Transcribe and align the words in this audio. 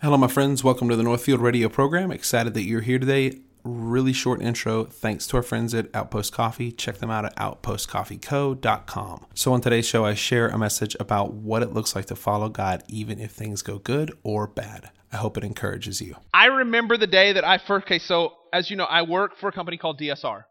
Hello, 0.00 0.16
my 0.16 0.28
friends. 0.28 0.62
Welcome 0.62 0.88
to 0.90 0.94
the 0.94 1.02
Northfield 1.02 1.40
Radio 1.40 1.68
program. 1.68 2.12
Excited 2.12 2.54
that 2.54 2.62
you're 2.62 2.82
here 2.82 3.00
today. 3.00 3.40
Really 3.64 4.12
short 4.12 4.40
intro. 4.40 4.84
Thanks 4.84 5.26
to 5.26 5.36
our 5.38 5.42
friends 5.42 5.74
at 5.74 5.92
Outpost 5.92 6.32
Coffee. 6.32 6.70
Check 6.70 6.98
them 6.98 7.10
out 7.10 7.24
at 7.24 7.34
outpostcoffeeco.com. 7.34 9.26
So, 9.34 9.52
on 9.52 9.60
today's 9.60 9.86
show, 9.86 10.04
I 10.04 10.14
share 10.14 10.50
a 10.50 10.56
message 10.56 10.94
about 11.00 11.32
what 11.32 11.64
it 11.64 11.72
looks 11.72 11.96
like 11.96 12.06
to 12.06 12.14
follow 12.14 12.48
God, 12.48 12.84
even 12.86 13.18
if 13.18 13.32
things 13.32 13.60
go 13.62 13.78
good 13.80 14.16
or 14.22 14.46
bad. 14.46 14.90
I 15.12 15.16
hope 15.16 15.36
it 15.36 15.42
encourages 15.42 16.00
you. 16.00 16.14
I 16.32 16.46
remember 16.46 16.96
the 16.96 17.08
day 17.08 17.32
that 17.32 17.42
I 17.42 17.58
first. 17.58 17.86
Okay, 17.86 17.98
so 17.98 18.34
as 18.52 18.70
you 18.70 18.76
know, 18.76 18.84
I 18.84 19.02
work 19.02 19.36
for 19.40 19.48
a 19.48 19.52
company 19.52 19.78
called 19.78 19.98
DSR, 19.98 20.44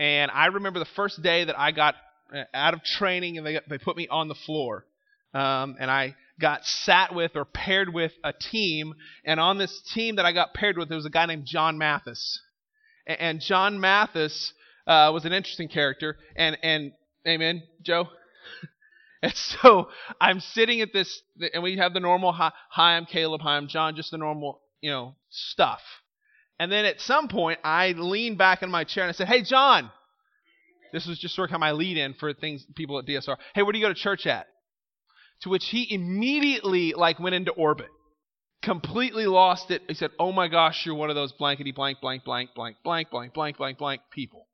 and 0.00 0.32
I 0.32 0.46
remember 0.46 0.80
the 0.80 0.88
first 0.96 1.22
day 1.22 1.44
that 1.44 1.56
I 1.56 1.70
got 1.70 1.94
uh, 2.34 2.42
out 2.52 2.74
of 2.74 2.82
training 2.82 3.38
and 3.38 3.46
they 3.46 3.60
they 3.68 3.78
put 3.78 3.96
me 3.96 4.08
on 4.08 4.26
the 4.26 4.34
floor, 4.34 4.84
um, 5.32 5.76
and 5.78 5.88
I 5.88 6.16
got 6.40 6.64
sat 6.64 7.14
with 7.14 7.36
or 7.36 7.44
paired 7.44 7.92
with 7.92 8.12
a 8.24 8.32
team, 8.32 8.94
and 9.24 9.38
on 9.38 9.58
this 9.58 9.80
team 9.94 10.16
that 10.16 10.26
I 10.26 10.32
got 10.32 10.54
paired 10.54 10.78
with, 10.78 10.88
there 10.88 10.96
was 10.96 11.06
a 11.06 11.10
guy 11.10 11.26
named 11.26 11.44
John 11.46 11.78
Mathis, 11.78 12.40
and, 13.06 13.40
John 13.40 13.80
Mathis 13.80 14.52
uh, 14.86 15.10
was 15.12 15.24
an 15.24 15.32
interesting 15.32 15.68
character, 15.68 16.16
and 16.36 16.56
and 16.62 16.92
Amen, 17.26 17.62
Joe. 17.82 18.08
And 19.22 19.36
so 19.36 19.90
I'm 20.18 20.40
sitting 20.40 20.80
at 20.80 20.94
this, 20.94 21.20
and 21.52 21.62
we 21.62 21.76
have 21.76 21.92
the 21.92 22.00
normal 22.00 22.32
hi, 22.32 22.52
hi, 22.70 22.96
I'm 22.96 23.04
Caleb, 23.04 23.42
hi, 23.42 23.58
I'm 23.58 23.68
John, 23.68 23.94
just 23.94 24.12
the 24.12 24.16
normal, 24.16 24.62
you 24.80 24.90
know, 24.90 25.14
stuff. 25.28 25.82
And 26.58 26.72
then 26.72 26.86
at 26.86 27.00
some 27.00 27.28
point, 27.28 27.58
I 27.62 27.92
leaned 27.92 28.38
back 28.38 28.62
in 28.62 28.70
my 28.70 28.84
chair 28.84 29.04
and 29.04 29.10
I 29.10 29.12
said, 29.12 29.28
Hey, 29.28 29.42
John. 29.42 29.90
This 30.92 31.06
was 31.06 31.18
just 31.18 31.34
sort 31.34 31.52
of 31.52 31.60
my 31.60 31.72
lead 31.72 31.98
in 31.98 32.14
for 32.14 32.32
things, 32.32 32.64
people 32.74 32.98
at 32.98 33.06
DSR. 33.06 33.36
Hey, 33.54 33.62
where 33.62 33.72
do 33.72 33.78
you 33.78 33.84
go 33.84 33.92
to 33.92 33.94
church 33.94 34.26
at? 34.26 34.46
To 35.42 35.48
which 35.48 35.66
he 35.68 35.92
immediately 35.92 36.92
like 36.92 37.18
went 37.18 37.34
into 37.34 37.52
orbit, 37.52 37.88
completely 38.62 39.26
lost 39.26 39.70
it. 39.70 39.82
He 39.88 39.94
said, 39.94 40.10
"Oh 40.18 40.32
my 40.32 40.48
gosh, 40.48 40.84
you're 40.84 40.94
one 40.94 41.08
of 41.10 41.16
those 41.16 41.32
blankety 41.32 41.72
blank 41.72 42.00
blank 42.00 42.24
blank 42.24 42.50
blank 42.54 42.76
blank 42.84 43.10
blank 43.10 43.32
blank 43.32 43.56
blank 43.56 43.78
blank 43.78 44.02
people," 44.10 44.46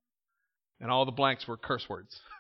and 0.81 0.91
all 0.91 1.05
the 1.05 1.13
blanks 1.13 1.47
were 1.47 1.57
curse 1.57 1.89
words. 1.89 2.21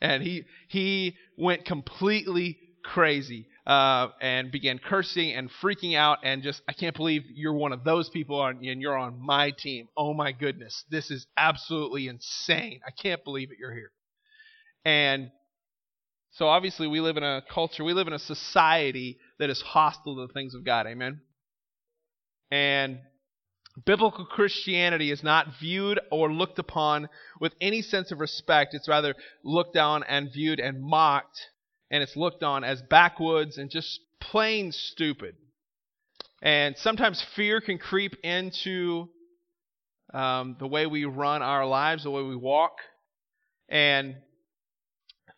And 0.00 0.22
he 0.22 0.44
he 0.68 1.16
went 1.38 1.64
completely 1.64 2.58
crazy 2.84 3.46
uh, 3.66 4.08
and 4.20 4.52
began 4.52 4.78
cursing 4.78 5.32
and 5.32 5.50
freaking 5.62 5.96
out 5.96 6.18
and 6.22 6.42
just 6.42 6.62
I 6.68 6.72
can't 6.72 6.94
believe 6.94 7.22
you're 7.32 7.54
one 7.54 7.72
of 7.72 7.84
those 7.84 8.10
people 8.10 8.44
and 8.44 8.62
you're 8.62 8.98
on 8.98 9.18
my 9.18 9.50
team. 9.50 9.88
Oh 9.96 10.12
my 10.12 10.32
goodness, 10.32 10.84
this 10.90 11.10
is 11.10 11.26
absolutely 11.36 12.08
insane. 12.08 12.80
I 12.86 12.90
can't 12.90 13.24
believe 13.24 13.50
it. 13.50 13.58
You're 13.58 13.72
here. 13.72 13.92
And 14.84 15.30
so 16.34 16.48
obviously 16.48 16.88
we 16.88 17.00
live 17.00 17.16
in 17.16 17.22
a 17.22 17.42
culture, 17.48 17.84
we 17.84 17.92
live 17.92 18.08
in 18.08 18.12
a 18.12 18.18
society 18.18 19.18
that 19.38 19.50
is 19.50 19.62
hostile 19.62 20.16
to 20.16 20.26
the 20.26 20.32
things 20.32 20.54
of 20.54 20.64
God. 20.64 20.86
Amen. 20.86 21.20
And 22.50 22.98
biblical 23.86 24.26
Christianity 24.26 25.12
is 25.12 25.22
not 25.22 25.46
viewed 25.60 26.00
or 26.10 26.32
looked 26.32 26.58
upon 26.58 27.08
with 27.40 27.52
any 27.60 27.82
sense 27.82 28.10
of 28.10 28.18
respect. 28.18 28.74
It's 28.74 28.88
rather 28.88 29.14
looked 29.44 29.74
down 29.74 30.02
and 30.08 30.32
viewed 30.32 30.58
and 30.58 30.82
mocked, 30.82 31.38
and 31.90 32.02
it's 32.02 32.16
looked 32.16 32.42
on 32.42 32.64
as 32.64 32.82
backwoods 32.82 33.56
and 33.56 33.70
just 33.70 34.00
plain 34.20 34.72
stupid. 34.72 35.36
And 36.42 36.76
sometimes 36.76 37.24
fear 37.36 37.60
can 37.60 37.78
creep 37.78 38.16
into 38.24 39.08
um, 40.12 40.56
the 40.58 40.66
way 40.66 40.86
we 40.86 41.04
run 41.04 41.42
our 41.42 41.64
lives, 41.64 42.02
the 42.02 42.10
way 42.10 42.22
we 42.22 42.36
walk. 42.36 42.72
And 43.68 44.16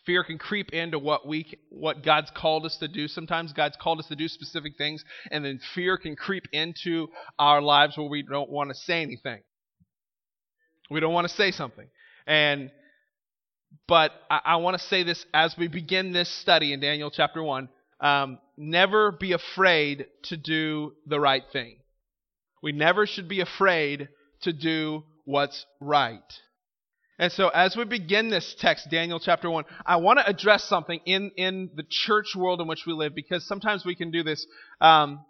Fear 0.06 0.24
can 0.24 0.38
creep 0.38 0.70
into 0.70 0.98
what 0.98 1.26
we 1.26 1.58
what 1.68 2.04
God's 2.04 2.30
called 2.30 2.64
us 2.64 2.76
to 2.78 2.88
do. 2.88 3.08
Sometimes 3.08 3.52
God's 3.52 3.76
called 3.76 3.98
us 3.98 4.06
to 4.06 4.16
do 4.16 4.28
specific 4.28 4.78
things, 4.78 5.04
and 5.30 5.44
then 5.44 5.60
fear 5.74 5.98
can 5.98 6.14
creep 6.14 6.44
into 6.52 7.08
our 7.38 7.60
lives 7.60 7.98
where 7.98 8.08
we 8.08 8.22
don't 8.22 8.48
want 8.48 8.70
to 8.70 8.74
say 8.74 9.02
anything. 9.02 9.40
We 10.90 11.00
don't 11.00 11.12
want 11.12 11.28
to 11.28 11.34
say 11.34 11.50
something. 11.50 11.88
And 12.26 12.70
but 13.88 14.12
I, 14.30 14.40
I 14.44 14.56
want 14.56 14.78
to 14.78 14.86
say 14.86 15.02
this 15.02 15.26
as 15.34 15.56
we 15.58 15.66
begin 15.68 16.12
this 16.12 16.30
study 16.30 16.72
in 16.72 16.80
Daniel 16.80 17.10
chapter 17.10 17.42
one. 17.42 17.68
Um, 18.00 18.38
never 18.56 19.10
be 19.10 19.32
afraid 19.32 20.06
to 20.24 20.36
do 20.36 20.92
the 21.06 21.18
right 21.18 21.42
thing. 21.52 21.78
We 22.62 22.72
never 22.72 23.06
should 23.06 23.28
be 23.28 23.40
afraid 23.40 24.08
to 24.42 24.52
do 24.52 25.04
what's 25.24 25.64
right. 25.80 26.20
And 27.18 27.32
so, 27.32 27.48
as 27.48 27.76
we 27.76 27.84
begin 27.84 28.28
this 28.28 28.54
text, 28.58 28.90
Daniel 28.90 29.18
chapter 29.18 29.50
1, 29.50 29.64
I 29.86 29.96
want 29.96 30.18
to 30.18 30.28
address 30.28 30.64
something 30.64 31.00
in, 31.06 31.30
in 31.36 31.70
the 31.74 31.84
church 31.88 32.36
world 32.36 32.60
in 32.60 32.66
which 32.66 32.84
we 32.86 32.92
live 32.92 33.14
because 33.14 33.46
sometimes 33.46 33.84
we 33.86 33.94
can 33.94 34.10
do 34.10 34.22
this. 34.22 34.46
Um, 34.82 35.24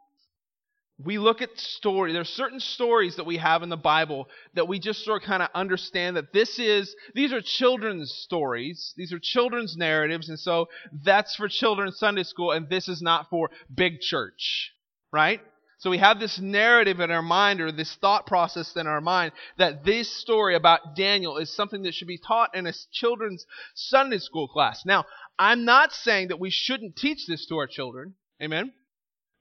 we 0.98 1.19
look 1.19 1.42
at 1.42 1.50
story. 1.58 2.12
There 2.12 2.22
are 2.22 2.24
certain 2.24 2.58
stories 2.58 3.16
that 3.16 3.26
we 3.26 3.36
have 3.36 3.62
in 3.62 3.69
the 3.69 3.76
Bible 3.76 4.28
that 4.54 4.66
we 4.66 4.80
just 4.80 5.04
sort 5.04 5.22
of 5.22 5.28
kind 5.28 5.42
of 5.42 5.50
understand 5.54 6.16
that 6.16 6.32
this 6.32 6.58
is, 6.58 6.94
these 7.14 7.32
are 7.32 7.42
children's 7.42 8.10
stories. 8.10 8.94
These 8.97 9.12
are 9.12 9.18
children's 9.20 9.76
narratives. 9.76 10.28
And 10.28 10.41
so 10.41 10.68
that's 11.04 11.36
for 11.36 11.48
children's 11.48 11.98
Sunday 11.98 12.22
school 12.22 12.50
and 12.50 12.68
this 12.68 12.88
is 12.88 13.03
not 13.03 13.28
for 13.28 13.50
big 13.72 14.00
church. 14.00 14.72
Right? 15.12 15.41
So 15.78 15.91
we 15.91 15.98
have 15.98 16.19
this 16.19 16.38
narrative 16.38 17.00
in 17.00 17.10
our 17.10 17.22
mind 17.22 17.60
or 17.60 17.70
this 17.70 17.94
thought 17.97 18.26
process 18.26 18.75
in 18.76 18.87
our 18.87 19.00
mind 19.00 19.32
that 19.59 19.84
this 19.84 20.10
story 20.10 20.56
about 20.56 20.97
Daniel 20.97 21.37
is 21.37 21.54
something 21.54 21.82
that 21.82 21.94
should 21.94 22.09
be 22.09 22.19
taught 22.19 22.54
in 22.54 22.66
a 22.66 22.72
children's 22.92 23.44
Sunday 23.75 24.19
school 24.19 24.48
class. 24.48 24.84
Now, 24.86 25.04
I'm 25.38 25.66
not 25.66 25.92
saying 25.92 26.28
that 26.28 26.41
we 26.41 26.50
shouldn't 26.50 26.97
teach 26.97 27.26
this 27.26 27.47
to 27.47 27.59
our 27.59 27.66
children. 27.66 28.15
Amen. 28.42 28.72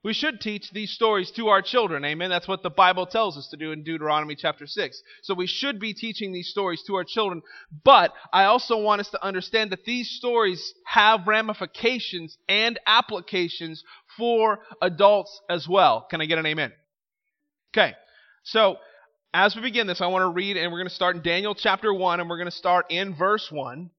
We 0.06 0.14
should 0.14 0.40
teach 0.40 0.70
these 0.70 0.92
stories 0.92 1.32
to 1.32 1.48
our 1.48 1.60
children. 1.60 2.04
Amen. 2.04 2.30
That's 2.30 2.46
what 2.46 2.62
the 2.62 2.70
Bible 2.70 3.06
tells 3.06 3.36
us 3.36 3.48
to 3.48 3.56
do 3.56 3.72
in 3.72 3.82
Deuteronomy 3.82 4.36
chapter 4.36 4.64
6. 4.64 5.02
So 5.22 5.34
we 5.34 5.48
should 5.48 5.80
be 5.80 5.94
teaching 5.94 6.32
these 6.32 6.48
stories 6.48 6.80
to 6.86 6.94
our 6.94 7.02
children. 7.02 7.42
But 7.82 8.12
I 8.32 8.44
also 8.44 8.80
want 8.80 9.00
us 9.00 9.10
to 9.10 9.24
understand 9.24 9.72
that 9.72 9.84
these 9.84 10.08
stories 10.08 10.74
have 10.86 11.26
ramifications 11.26 12.38
and 12.48 12.78
applications 12.86 13.82
for 14.16 14.60
adults 14.80 15.40
as 15.50 15.66
well. 15.68 16.06
Can 16.08 16.20
I 16.20 16.26
get 16.26 16.38
an 16.38 16.46
amen? 16.46 16.70
Okay. 17.76 17.94
So 18.44 18.76
as 19.34 19.56
we 19.56 19.62
begin 19.62 19.88
this, 19.88 20.00
I 20.00 20.06
want 20.06 20.22
to 20.22 20.28
read, 20.28 20.56
and 20.56 20.70
we're 20.70 20.78
going 20.78 20.88
to 20.88 20.94
start 20.94 21.16
in 21.16 21.22
Daniel 21.22 21.56
chapter 21.56 21.92
1, 21.92 22.20
and 22.20 22.30
we're 22.30 22.38
going 22.38 22.46
to 22.48 22.56
start 22.56 22.86
in 22.90 23.16
verse 23.16 23.48
1. 23.50 23.90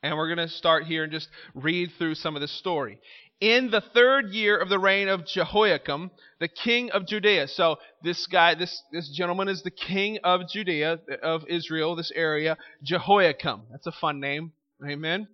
And 0.00 0.16
we're 0.16 0.32
going 0.32 0.48
to 0.48 0.54
start 0.54 0.84
here 0.84 1.02
and 1.02 1.10
just 1.10 1.28
read 1.56 1.90
through 1.98 2.14
some 2.14 2.36
of 2.36 2.40
this 2.40 2.56
story 2.56 3.00
in 3.40 3.70
the 3.70 3.80
third 3.80 4.30
year 4.30 4.56
of 4.58 4.68
the 4.68 4.78
reign 4.78 5.08
of 5.08 5.26
Jehoiakim, 5.26 6.10
the 6.40 6.48
king 6.48 6.90
of 6.90 7.06
Judea. 7.06 7.48
So 7.48 7.76
this 8.02 8.26
guy, 8.26 8.54
this, 8.54 8.82
this 8.92 9.08
gentleman 9.08 9.48
is 9.48 9.62
the 9.62 9.70
king 9.70 10.18
of 10.24 10.48
Judea, 10.48 11.00
of 11.22 11.44
Israel, 11.48 11.94
this 11.94 12.12
area, 12.14 12.56
Jehoiakim. 12.82 13.62
That's 13.70 13.86
a 13.86 13.92
fun 13.92 14.20
name. 14.20 14.52
Amen. 14.84 15.28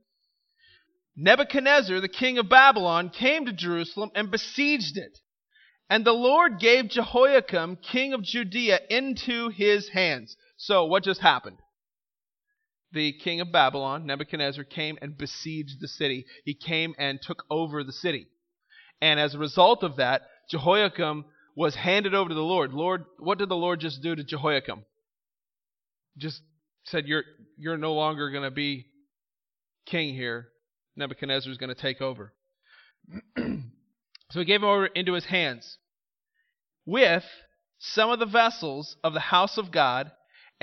Nebuchadnezzar, 1.17 2.01
the 2.01 2.09
king 2.09 2.39
of 2.39 2.49
Babylon, 2.49 3.11
came 3.11 3.47
to 3.47 3.53
Jerusalem 3.53 4.11
and 4.15 4.31
besieged 4.31 4.97
it. 4.97 5.19
And 5.89 6.05
the 6.05 6.13
Lord 6.13 6.59
gave 6.59 6.89
Jehoiakim, 6.89 7.77
king 7.77 8.15
of 8.15 8.23
Judea, 8.23 8.81
into 8.91 9.51
his 9.51 9.89
hands. 9.91 10.37
So 10.57 10.87
what 10.87 11.05
just 11.05 11.21
happened? 11.21 11.59
The 12.95 13.13
king 13.13 13.41
of 13.41 13.53
Babylon, 13.53 14.07
Nebuchadnezzar, 14.07 14.65
came 14.65 14.99
and 15.03 15.19
besieged 15.19 15.81
the 15.81 15.89
city. 15.89 16.25
He 16.45 16.55
came 16.55 16.95
and 16.99 17.21
took 17.21 17.45
over 17.51 17.85
the 17.85 17.93
city. 17.93 18.29
And 19.01 19.21
as 19.21 19.35
a 19.35 19.39
result 19.39 19.83
of 19.83 19.97
that, 19.97 20.23
Jehoiakim 20.51 21.25
was 21.57 21.75
handed 21.75 22.15
over 22.15 22.29
to 22.29 22.35
the 22.35 22.41
Lord. 22.41 22.73
Lord, 22.73 23.05
what 23.19 23.39
did 23.39 23.49
the 23.49 23.57
Lord 23.57 23.81
just 23.81 24.03
do 24.03 24.15
to 24.15 24.25
Jehoiakim? 24.25 24.85
Just 26.17 26.41
said, 26.85 27.07
You're, 27.07 27.25
you're 27.59 27.77
no 27.77 27.95
longer 27.95 28.31
going 28.31 28.45
to 28.45 28.51
be 28.51 28.87
king 29.87 30.15
here. 30.15 30.49
Nebuchadnezzar 30.97 31.51
is 31.51 31.59
going 31.59 31.75
to 31.75 31.81
take 31.81 32.01
over. 32.01 32.33
so 33.37 34.39
he 34.39 34.45
gave 34.45 34.63
him 34.63 34.69
over 34.69 34.87
into 34.87 35.15
his 35.15 35.27
hands 35.27 35.79
with 36.87 37.25
some 37.79 38.11
of 38.11 38.19
the 38.19 38.27
vessels 38.27 38.97
of 39.03 39.13
the 39.13 39.21
house 39.21 39.59
of 39.59 39.71
God 39.71 40.13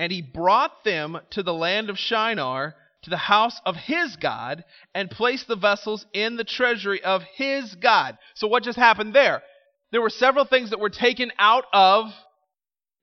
and 0.02 0.10
he 0.10 0.20
brought 0.20 0.82
them 0.82 1.16
to 1.30 1.44
the 1.44 1.54
land 1.54 1.88
of 1.88 1.96
Shinar, 1.96 2.74
to 3.02 3.10
the 3.10 3.16
house 3.16 3.60
of 3.64 3.76
his 3.76 4.16
God, 4.16 4.64
and 4.92 5.08
placed 5.08 5.46
the 5.46 5.54
vessels 5.54 6.04
in 6.12 6.34
the 6.34 6.42
treasury 6.42 7.00
of 7.04 7.22
his 7.36 7.76
God. 7.76 8.18
So 8.34 8.48
what 8.48 8.64
just 8.64 8.76
happened 8.76 9.14
there? 9.14 9.44
There 9.92 10.02
were 10.02 10.10
several 10.10 10.44
things 10.44 10.70
that 10.70 10.80
were 10.80 10.90
taken 10.90 11.30
out 11.38 11.66
of 11.72 12.06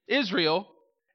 Israel 0.09 0.67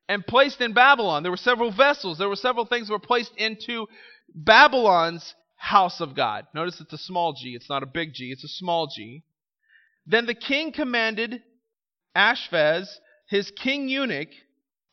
and 0.08 0.26
placed 0.26 0.62
in 0.62 0.72
Babylon. 0.72 1.22
There 1.22 1.30
were 1.30 1.36
several 1.36 1.70
vessels. 1.70 2.16
There 2.16 2.30
were 2.30 2.36
several 2.36 2.64
things 2.64 2.86
that 2.86 2.94
were 2.94 2.98
placed 2.98 3.36
into 3.36 3.86
Babylon's 4.34 5.34
house 5.56 6.00
of 6.00 6.16
God. 6.16 6.46
Notice 6.54 6.80
it's 6.80 6.94
a 6.94 6.98
small 6.98 7.34
g. 7.34 7.50
It's 7.54 7.68
not 7.68 7.82
a 7.82 7.86
big 7.86 8.14
G. 8.14 8.30
It's 8.32 8.42
a 8.42 8.48
small 8.48 8.86
g. 8.86 9.22
Then 10.06 10.24
the 10.24 10.34
king 10.34 10.72
commanded 10.72 11.42
Ashpenaz, 12.16 12.88
his 13.28 13.50
king 13.50 13.90
eunuch, 13.90 14.30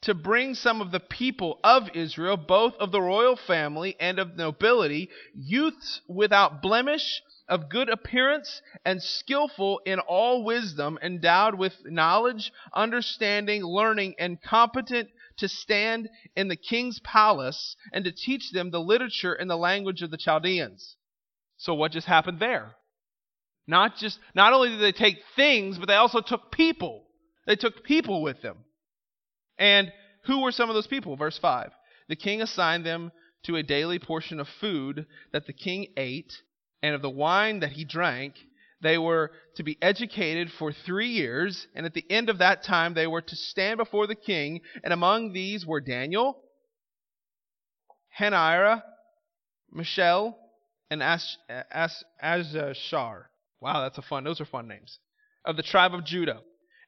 to 0.02 0.14
bring 0.16 0.56
some 0.56 0.82
of 0.82 0.92
the 0.92 1.00
people 1.00 1.60
of 1.64 1.90
Israel, 1.94 2.38
both 2.38 2.76
of 2.76 2.92
the 2.92 3.02
royal 3.02 3.36
family 3.36 3.96
and 4.00 4.18
of 4.18 4.36
nobility, 4.36 5.10
youths 5.36 6.02
without 6.08 6.62
blemish, 6.62 7.22
of 7.48 7.70
good 7.70 7.90
appearance 7.90 8.62
and 8.86 9.04
skillful 9.04 9.82
in 9.86 10.00
all 10.00 10.44
wisdom, 10.44 10.98
endowed 11.04 11.54
with 11.56 11.74
knowledge, 11.86 12.52
understanding, 12.74 13.62
learning, 13.64 14.16
and 14.18 14.42
competent 14.42 15.10
to 15.38 15.48
stand 15.50 16.10
in 16.36 16.48
the 16.48 16.56
king's 16.56 17.00
palace 17.00 17.76
and 17.92 18.06
to 18.06 18.12
teach 18.12 18.52
them 18.52 18.72
the 18.72 18.80
literature 18.80 19.34
and 19.34 19.50
the 19.50 19.58
language 19.58 20.02
of 20.02 20.12
the 20.12 20.18
Chaldeans. 20.18 20.96
So 21.58 21.74
what 21.74 21.92
just 21.92 22.08
happened 22.08 22.40
there? 22.40 22.76
Not 23.68 23.98
just 23.98 24.18
not 24.34 24.54
only 24.54 24.70
did 24.70 24.80
they 24.80 24.92
take 24.92 25.20
things, 25.36 25.78
but 25.78 25.88
they 25.88 25.96
also 25.96 26.22
took 26.22 26.52
people. 26.52 27.04
They 27.46 27.56
took 27.56 27.84
people 27.84 28.22
with 28.22 28.42
them. 28.42 28.58
And 29.58 29.92
who 30.26 30.42
were 30.42 30.52
some 30.52 30.70
of 30.70 30.76
those 30.76 30.88
people? 30.88 31.16
Verse 31.16 31.38
5. 31.38 31.72
The 32.10 32.16
king 32.16 32.42
assigned 32.42 32.86
them 32.86 33.12
to 33.44 33.56
a 33.56 33.64
daily 33.64 34.00
portion 34.00 34.40
of 34.40 34.48
food 34.60 35.06
that 35.34 35.48
the 35.48 35.54
king 35.54 35.88
ate 35.98 36.34
and 36.84 36.94
of 36.96 37.02
the 37.02 37.10
wine 37.10 37.60
that 37.62 37.72
he 37.72 37.86
drank. 37.86 38.36
They 38.82 38.98
were 38.98 39.32
to 39.56 39.64
be 39.64 39.78
educated 39.82 40.52
for 40.52 40.74
three 40.74 41.10
years, 41.10 41.68
and 41.76 41.86
at 41.86 41.94
the 41.94 42.06
end 42.10 42.30
of 42.30 42.40
that 42.40 42.64
time 42.64 42.94
they 42.94 43.06
were 43.06 43.22
to 43.22 43.36
stand 43.36 43.78
before 43.78 44.08
the 44.08 44.16
king. 44.16 44.62
And 44.84 44.92
among 44.92 45.34
these 45.34 45.66
were 45.66 45.82
Daniel, 45.82 46.42
Hananiah, 48.10 48.82
Mishael, 49.72 50.38
and 50.90 51.02
As- 51.02 51.38
As- 51.50 52.04
Azashar. 52.24 53.26
Wow, 53.62 53.82
that's 53.82 54.00
a 54.00 54.02
fun. 54.02 54.24
Those 54.24 54.42
are 54.42 54.46
fun 54.46 54.68
names. 54.68 55.00
Of 55.46 55.58
the 55.58 55.64
tribe 55.64 55.94
of 55.94 56.04
Judah. 56.04 56.42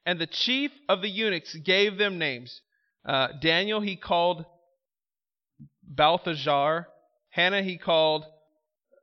And 0.06 0.18
the 0.18 0.26
chief 0.26 0.70
of 0.88 1.00
the 1.02 1.08
eunuchs 1.08 1.54
gave 1.54 1.96
them 1.96 2.18
names. 2.18 2.60
Uh, 3.04 3.28
Daniel 3.40 3.80
he 3.80 3.96
called 3.96 4.44
Balthazar. 5.82 6.88
Hannah 7.30 7.62
he 7.62 7.78
called 7.78 8.24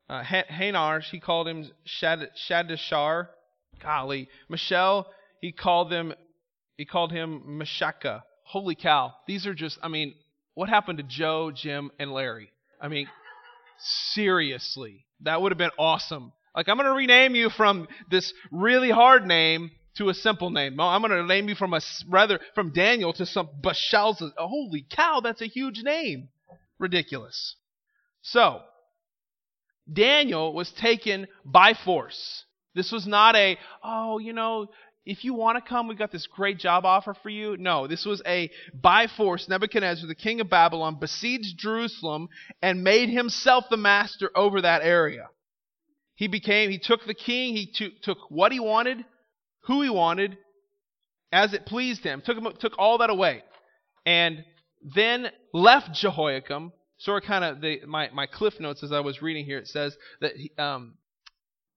uh, 0.09 0.23
he 0.23 1.19
called 1.19 1.47
him 1.47 1.69
Shad. 1.85 2.29
Golly. 3.81 4.29
Michelle, 4.49 5.07
he 5.39 5.51
called 5.51 5.89
them 5.89 6.13
he 6.77 6.85
called 6.85 7.11
him 7.11 7.43
Meshaka. 7.47 8.23
Holy 8.43 8.75
cow. 8.75 9.13
These 9.27 9.47
are 9.47 9.53
just 9.53 9.79
I 9.81 9.87
mean, 9.87 10.13
what 10.53 10.69
happened 10.69 10.97
to 10.97 11.03
Joe, 11.03 11.51
Jim, 11.51 11.91
and 11.99 12.11
Larry? 12.11 12.51
I 12.79 12.87
mean, 12.87 13.07
seriously. 14.13 15.05
That 15.21 15.41
would 15.41 15.51
have 15.51 15.57
been 15.59 15.71
awesome. 15.79 16.33
Like 16.55 16.67
I'm 16.67 16.77
gonna 16.77 16.91
rename 16.91 17.35
you 17.35 17.49
from 17.49 17.87
this 18.09 18.33
really 18.51 18.89
hard 18.89 19.25
name 19.25 19.71
to 19.97 20.09
a 20.09 20.13
simple 20.13 20.49
name. 20.49 20.79
I'm 20.79 21.01
going 21.01 21.11
to 21.11 21.25
name 21.25 21.49
you 21.49 21.55
from 21.55 21.73
a 21.73 21.81
rather 22.07 22.39
from 22.55 22.71
Daniel 22.71 23.13
to 23.13 23.25
some 23.25 23.49
Bashalza. 23.61 24.31
Holy 24.37 24.85
cow, 24.89 25.21
that's 25.21 25.41
a 25.41 25.47
huge 25.47 25.81
name. 25.83 26.29
Ridiculous. 26.79 27.55
So, 28.21 28.61
Daniel 29.91 30.53
was 30.53 30.71
taken 30.71 31.27
by 31.43 31.73
force. 31.73 32.45
This 32.73 32.91
was 32.91 33.05
not 33.05 33.35
a, 33.35 33.57
oh, 33.83 34.19
you 34.19 34.33
know, 34.33 34.67
if 35.05 35.23
you 35.23 35.33
want 35.33 35.57
to 35.57 35.67
come, 35.67 35.87
we've 35.87 35.97
got 35.97 36.11
this 36.11 36.27
great 36.27 36.57
job 36.59 36.85
offer 36.85 37.15
for 37.21 37.29
you. 37.29 37.57
No, 37.57 37.87
this 37.87 38.05
was 38.05 38.21
a 38.25 38.51
by 38.73 39.07
force. 39.07 39.49
Nebuchadnezzar, 39.49 40.07
the 40.07 40.15
king 40.15 40.39
of 40.39 40.49
Babylon, 40.49 40.97
besieged 40.99 41.57
Jerusalem 41.57 42.29
and 42.61 42.83
made 42.83 43.09
himself 43.09 43.65
the 43.69 43.77
master 43.77 44.29
over 44.35 44.61
that 44.61 44.83
area. 44.83 45.27
He 46.15 46.27
became, 46.27 46.69
he 46.69 46.77
took 46.77 47.05
the 47.05 47.15
king, 47.15 47.55
he 47.55 47.73
took 48.03 48.17
what 48.29 48.51
he 48.51 48.59
wanted, 48.59 49.03
who 49.61 49.81
he 49.81 49.89
wanted, 49.89 50.37
as 51.31 51.53
it 51.53 51.65
pleased 51.65 52.03
him, 52.03 52.21
took, 52.21 52.37
him, 52.37 52.47
took 52.59 52.73
all 52.77 52.97
that 52.99 53.09
away. 53.09 53.43
And 54.05 54.43
then 54.95 55.29
left 55.53 55.93
Jehoiakim. 55.93 56.73
Sort 56.97 57.23
of 57.23 57.27
kind 57.27 57.43
of 57.43 57.61
the, 57.61 57.81
my, 57.87 58.09
my 58.13 58.27
cliff 58.27 58.59
notes 58.59 58.83
as 58.83 58.91
I 58.91 58.99
was 58.99 59.23
reading 59.23 59.45
here, 59.45 59.57
it 59.57 59.67
says 59.67 59.97
that 60.19 60.35
he, 60.35 60.51
um, 60.59 60.93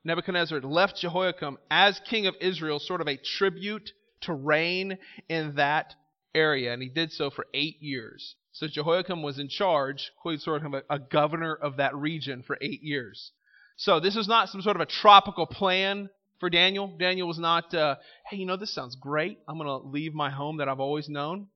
Nebuchadnezzar 0.04 0.60
left 0.60 1.00
Jehoiakim 1.00 1.56
as 1.70 1.98
king 2.10 2.26
of 2.26 2.34
Israel, 2.40 2.78
sort 2.78 3.00
of 3.00 3.08
a 3.08 3.16
tribute 3.16 3.90
to 4.22 4.34
reign 4.34 4.98
in 5.28 5.54
that 5.56 5.94
area. 6.34 6.74
And 6.74 6.82
he 6.82 6.90
did 6.90 7.10
so 7.10 7.30
for 7.30 7.46
eight 7.54 7.80
years. 7.80 8.34
So 8.52 8.68
Jehoiakim 8.68 9.22
was 9.22 9.38
in 9.38 9.48
charge, 9.48 10.12
sort 10.38 10.64
of 10.64 10.74
a, 10.74 10.82
a 10.90 10.98
governor 10.98 11.54
of 11.54 11.78
that 11.78 11.94
region 11.96 12.42
for 12.46 12.58
eight 12.60 12.82
years. 12.82 13.32
So 13.76 13.98
this 14.00 14.16
is 14.16 14.28
not 14.28 14.50
some 14.50 14.62
sort 14.62 14.76
of 14.76 14.82
a 14.82 14.86
tropical 14.86 15.46
plan 15.46 16.10
for 16.40 16.50
Daniel. 16.50 16.88
Daniel 16.98 17.28
was 17.28 17.38
not, 17.38 17.72
uh, 17.74 17.96
hey, 18.28 18.36
you 18.36 18.46
know, 18.46 18.56
this 18.56 18.74
sounds 18.74 18.96
great. 18.96 19.38
I'm 19.48 19.58
going 19.58 19.68
to 19.68 19.88
leave 19.88 20.14
my 20.14 20.30
home 20.30 20.58
that 20.58 20.68
I've 20.68 20.80
always 20.80 21.08
known 21.08 21.48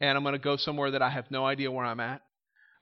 and 0.00 0.16
I'm 0.16 0.24
going 0.24 0.32
to 0.32 0.38
go 0.38 0.56
somewhere 0.56 0.92
that 0.92 1.02
I 1.02 1.10
have 1.10 1.30
no 1.30 1.44
idea 1.44 1.70
where 1.70 1.84
I'm 1.84 2.00
at. 2.00 2.22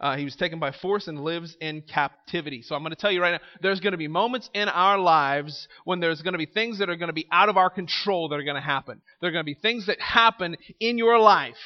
Uh, 0.00 0.16
he 0.16 0.25
was 0.25 0.36
taken 0.36 0.60
by 0.60 0.70
force 0.70 1.08
and 1.08 1.25
lives 1.25 1.56
in 1.60 1.82
captivity. 1.82 2.62
So 2.62 2.76
I'm 2.76 2.82
going 2.82 2.94
to 2.94 2.96
tell 2.96 3.10
you 3.10 3.20
right 3.20 3.32
now, 3.32 3.40
there's 3.60 3.80
going 3.80 3.92
to 3.92 3.98
be 3.98 4.06
moments 4.06 4.48
in 4.54 4.69
our 4.69 4.96
lives 4.96 5.66
when 5.84 5.98
there's 5.98 6.22
going 6.22 6.34
to 6.34 6.38
be 6.38 6.46
things 6.46 6.78
that 6.78 6.88
are 6.88 6.94
going 6.94 7.08
to 7.08 7.12
be 7.12 7.26
out 7.32 7.48
of 7.48 7.56
our 7.56 7.69
control 7.69 8.28
that 8.28 8.36
are 8.36 8.44
going 8.44 8.54
to 8.54 8.60
happen. 8.60 9.02
There 9.20 9.28
are 9.28 9.32
going 9.32 9.44
to 9.44 9.54
be 9.54 9.58
things 9.60 9.86
that 9.86 10.00
happen 10.00 10.56
in 10.78 10.98
your 10.98 11.19
life 11.19 11.56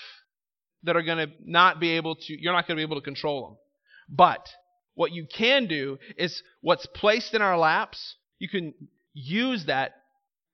that 0.85 0.97
are 0.97 1.03
going 1.03 1.29
to 1.29 1.35
not 1.45 1.79
be 1.79 1.91
able 1.91 2.17
to, 2.17 2.41
you're 2.41 2.55
not 2.55 2.67
going 2.67 2.79
to 2.79 2.81
be 2.81 2.91
able 2.91 3.01
to 3.01 3.05
control 3.05 3.49
them. 3.49 3.57
But 4.09 4.49
what 4.95 5.13
you 5.13 5.27
can 5.27 5.67
do 5.67 5.99
is 6.17 6.43
what's 6.63 6.87
placed 6.87 7.35
in 7.35 7.43
our 7.43 7.59
laps, 7.59 8.17
you 8.39 8.49
can 8.49 8.73
use 9.15 9.67
that 9.67 9.93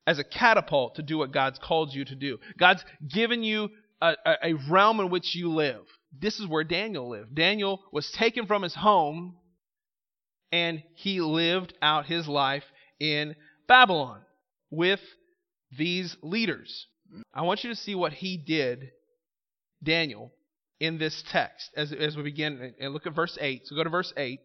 as 0.07 0.19
a 0.19 0.25
catapult 0.25 0.97
to 0.97 1.03
do 1.03 1.19
what 1.19 1.33
God's 1.33 1.59
called 1.59 1.93
you 1.93 2.05
to 2.05 2.15
do. 2.15 2.39
God's 2.59 2.85
given 3.07 3.43
you 3.43 3.69
a, 4.01 4.15
a 4.43 4.55
realm 4.71 5.01
in 5.01 5.11
which 5.11 5.35
you 5.35 5.53
live. 5.53 5.83
This 6.19 6.39
is 6.41 6.47
where 6.47 6.65
Daniel 6.65 7.11
lived. 7.11 7.35
Daniel 7.35 7.81
was 7.93 8.11
taken 8.11 8.47
from 8.47 8.63
his 8.63 8.75
home 8.75 9.37
and 10.51 10.83
he 10.95 11.21
lived 11.21 11.75
out 11.83 12.07
his 12.07 12.27
life 12.27 12.65
in 12.99 13.37
Babylon 13.67 14.23
with 14.71 15.01
these 15.77 16.17
leaders. 16.23 16.87
I 17.35 17.43
want 17.43 17.65
you 17.65 17.71
to 17.71 17.77
see 17.77 17.95
what 17.95 18.13
he 18.13 18.37
did, 18.37 18.91
Daniel, 19.83 20.33
in 20.81 20.99
this 20.99 21.23
text 21.31 21.71
as, 21.77 21.93
as 21.93 22.17
we 22.17 22.23
begin 22.23 22.75
and 22.81 22.93
look 22.93 23.07
at 23.07 23.15
verse 23.15 23.37
8. 23.41 23.67
So 23.67 23.77
go 23.77 23.85
to 23.85 23.91
verse 23.91 24.13
8. 24.17 24.41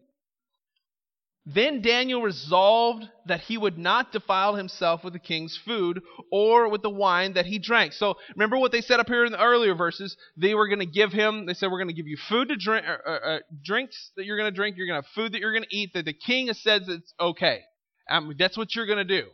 Then 1.46 1.82
Daniel 1.82 2.22
resolved 2.22 3.04
that 3.26 3.40
he 3.40 3.58
would 3.58 3.76
not 3.76 4.12
defile 4.12 4.54
himself 4.54 5.04
with 5.04 5.12
the 5.12 5.18
king's 5.18 5.58
food 5.62 6.00
or 6.32 6.70
with 6.70 6.80
the 6.80 6.88
wine 6.88 7.34
that 7.34 7.44
he 7.44 7.58
drank. 7.58 7.92
So 7.92 8.16
remember 8.34 8.56
what 8.56 8.72
they 8.72 8.80
said 8.80 8.98
up 8.98 9.08
here 9.08 9.26
in 9.26 9.32
the 9.32 9.42
earlier 9.42 9.74
verses. 9.74 10.16
They 10.38 10.54
were 10.54 10.68
going 10.68 10.78
to 10.78 10.86
give 10.86 11.12
him, 11.12 11.44
they 11.44 11.52
said, 11.52 11.70
we're 11.70 11.78
going 11.78 11.88
to 11.88 11.94
give 11.94 12.06
you 12.06 12.16
food 12.16 12.48
to 12.48 12.56
drink, 12.56 12.86
uh, 12.86 13.10
uh, 13.10 13.38
drinks 13.62 14.10
that 14.16 14.24
you're 14.24 14.38
going 14.38 14.50
to 14.50 14.56
drink, 14.56 14.78
you're 14.78 14.86
going 14.86 15.00
to 15.00 15.06
have 15.06 15.14
food 15.14 15.32
that 15.32 15.40
you're 15.40 15.52
going 15.52 15.64
to 15.64 15.76
eat, 15.76 15.92
that 15.92 16.06
the 16.06 16.14
king 16.14 16.46
has 16.46 16.62
said 16.62 16.82
it's 16.88 17.12
okay. 17.20 17.60
Um, 18.08 18.34
that's 18.38 18.56
what 18.56 18.74
you're 18.74 18.86
going 18.86 19.06
to 19.06 19.22
do. 19.22 19.28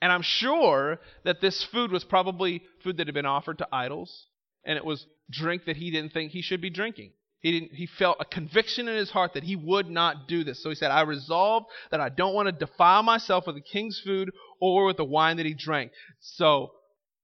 And 0.00 0.10
I'm 0.10 0.22
sure 0.22 0.98
that 1.24 1.40
this 1.40 1.64
food 1.64 1.92
was 1.92 2.02
probably 2.02 2.62
food 2.82 2.96
that 2.96 3.06
had 3.06 3.14
been 3.14 3.26
offered 3.26 3.58
to 3.58 3.68
idols, 3.72 4.26
and 4.64 4.76
it 4.76 4.84
was 4.84 5.06
drink 5.30 5.66
that 5.66 5.76
he 5.76 5.90
didn't 5.90 6.12
think 6.12 6.32
he 6.32 6.42
should 6.42 6.60
be 6.60 6.70
drinking. 6.70 7.12
He, 7.40 7.70
he 7.72 7.86
felt 7.86 8.16
a 8.18 8.24
conviction 8.24 8.88
in 8.88 8.96
his 8.96 9.10
heart 9.10 9.34
that 9.34 9.44
he 9.44 9.54
would 9.54 9.88
not 9.88 10.26
do 10.26 10.42
this. 10.42 10.62
So 10.62 10.70
he 10.70 10.74
said, 10.74 10.90
I 10.90 11.02
resolved 11.02 11.66
that 11.90 12.00
I 12.00 12.08
don't 12.08 12.34
want 12.34 12.46
to 12.46 12.52
defile 12.52 13.02
myself 13.02 13.46
with 13.46 13.54
the 13.54 13.60
king's 13.60 14.00
food 14.04 14.32
or 14.60 14.86
with 14.86 14.96
the 14.96 15.04
wine 15.04 15.36
that 15.36 15.46
he 15.46 15.54
drank. 15.54 15.92
So 16.20 16.72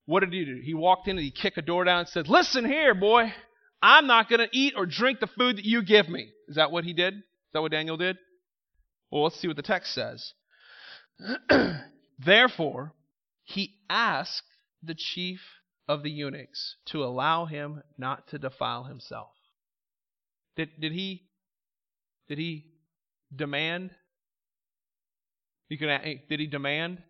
what 0.05 0.21
did 0.21 0.31
he 0.31 0.45
do? 0.45 0.61
He 0.63 0.73
walked 0.73 1.07
in 1.07 1.17
and 1.17 1.25
he 1.25 1.31
kicked 1.31 1.57
a 1.57 1.61
door 1.61 1.83
down 1.83 1.99
and 2.01 2.09
said, 2.09 2.29
Listen 2.29 2.65
here, 2.65 2.93
boy. 2.93 3.33
I'm 3.81 4.07
not 4.07 4.29
going 4.29 4.39
to 4.39 4.49
eat 4.57 4.73
or 4.75 4.85
drink 4.85 5.19
the 5.19 5.27
food 5.27 5.57
that 5.57 5.65
you 5.65 5.83
give 5.83 6.09
me. 6.09 6.31
Is 6.47 6.55
that 6.55 6.71
what 6.71 6.85
he 6.85 6.93
did? 6.93 7.13
Is 7.13 7.21
that 7.53 7.61
what 7.61 7.71
Daniel 7.71 7.97
did? 7.97 8.17
Well, 9.11 9.23
let's 9.23 9.39
see 9.39 9.47
what 9.47 9.57
the 9.57 9.61
text 9.61 9.93
says. 9.93 10.33
Therefore, 12.19 12.93
he 13.43 13.75
asked 13.89 14.43
the 14.81 14.95
chief 14.95 15.39
of 15.87 16.01
the 16.01 16.09
eunuchs 16.09 16.77
to 16.85 17.03
allow 17.03 17.45
him 17.45 17.83
not 17.97 18.27
to 18.29 18.39
defile 18.39 18.85
himself. 18.85 19.34
Did, 20.55 20.69
did 20.79 20.91
he 20.91 21.25
did 22.27 22.37
he 22.37 22.65
demand? 23.35 23.91
You 25.69 25.77
can, 25.77 25.89
eh, 25.89 26.15
did 26.29 26.39
he 26.39 26.47
demand? 26.47 27.01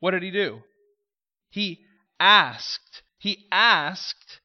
What 0.00 0.12
did 0.12 0.22
he 0.22 0.30
do? 0.30 0.60
He 1.50 1.80
asked. 2.18 3.02
He 3.18 3.46
asked 3.50 4.40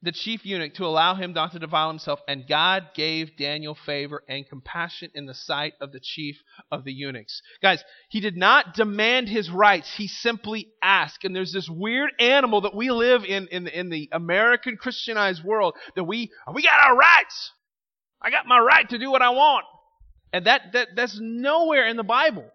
the 0.00 0.12
chief 0.12 0.46
eunuch 0.46 0.74
to 0.74 0.86
allow 0.86 1.14
him 1.14 1.32
not 1.32 1.52
to 1.52 1.58
defile 1.58 1.88
himself, 1.88 2.20
and 2.28 2.46
God 2.46 2.90
gave 2.94 3.36
Daniel 3.36 3.74
favor 3.74 4.22
and 4.28 4.48
compassion 4.48 5.10
in 5.14 5.26
the 5.26 5.34
sight 5.34 5.74
of 5.80 5.90
the 5.90 5.98
chief 6.00 6.40
of 6.70 6.84
the 6.84 6.92
eunuchs. 6.92 7.42
Guys, 7.62 7.82
he 8.08 8.20
did 8.20 8.36
not 8.36 8.74
demand 8.74 9.28
his 9.28 9.50
rights, 9.50 9.92
he 9.96 10.06
simply 10.06 10.68
asked. 10.82 11.24
And 11.24 11.34
there's 11.34 11.52
this 11.52 11.68
weird 11.68 12.10
animal 12.20 12.60
that 12.60 12.76
we 12.76 12.90
live 12.90 13.24
in 13.24 13.48
in, 13.48 13.66
in 13.66 13.90
the 13.90 14.08
American 14.12 14.76
Christianized 14.76 15.42
world 15.42 15.74
that 15.96 16.04
we 16.04 16.30
we 16.52 16.62
got 16.62 16.86
our 16.86 16.96
rights. 16.96 17.52
I 18.20 18.30
got 18.30 18.46
my 18.46 18.58
right 18.58 18.88
to 18.90 18.98
do 18.98 19.10
what 19.10 19.22
I 19.22 19.30
want. 19.30 19.64
And 20.32 20.46
that, 20.46 20.72
that 20.72 20.88
that's 20.94 21.18
nowhere 21.20 21.86
in 21.86 21.96
the 21.96 22.02
Bible. 22.02 22.50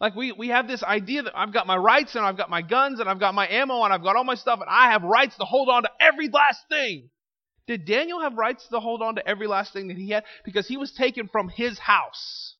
Like 0.00 0.14
we, 0.14 0.32
we 0.32 0.48
have 0.48 0.68
this 0.68 0.82
idea 0.82 1.22
that 1.22 1.36
I've 1.36 1.52
got 1.52 1.66
my 1.66 1.76
rights 1.76 2.14
and 2.14 2.24
I've 2.24 2.36
got 2.36 2.50
my 2.50 2.62
guns 2.62 3.00
and 3.00 3.08
I've 3.08 3.18
got 3.18 3.34
my 3.34 3.48
ammo 3.48 3.82
and 3.82 3.92
I've 3.92 4.02
got 4.02 4.16
all 4.16 4.24
my 4.24 4.36
stuff 4.36 4.60
and 4.60 4.68
I 4.70 4.92
have 4.92 5.02
rights 5.02 5.36
to 5.36 5.44
hold 5.44 5.68
on 5.68 5.82
to 5.82 5.90
every 6.00 6.28
last 6.28 6.60
thing. 6.68 7.10
Did 7.66 7.84
Daniel 7.84 8.20
have 8.20 8.34
rights 8.34 8.66
to 8.68 8.80
hold 8.80 9.02
on 9.02 9.16
to 9.16 9.28
every 9.28 9.46
last 9.46 9.72
thing 9.72 9.88
that 9.88 9.96
he 9.96 10.10
had? 10.10 10.24
Because 10.44 10.66
he 10.66 10.76
was 10.76 10.92
taken 10.92 11.28
from 11.28 11.48
his 11.48 11.78
house. 11.78 12.54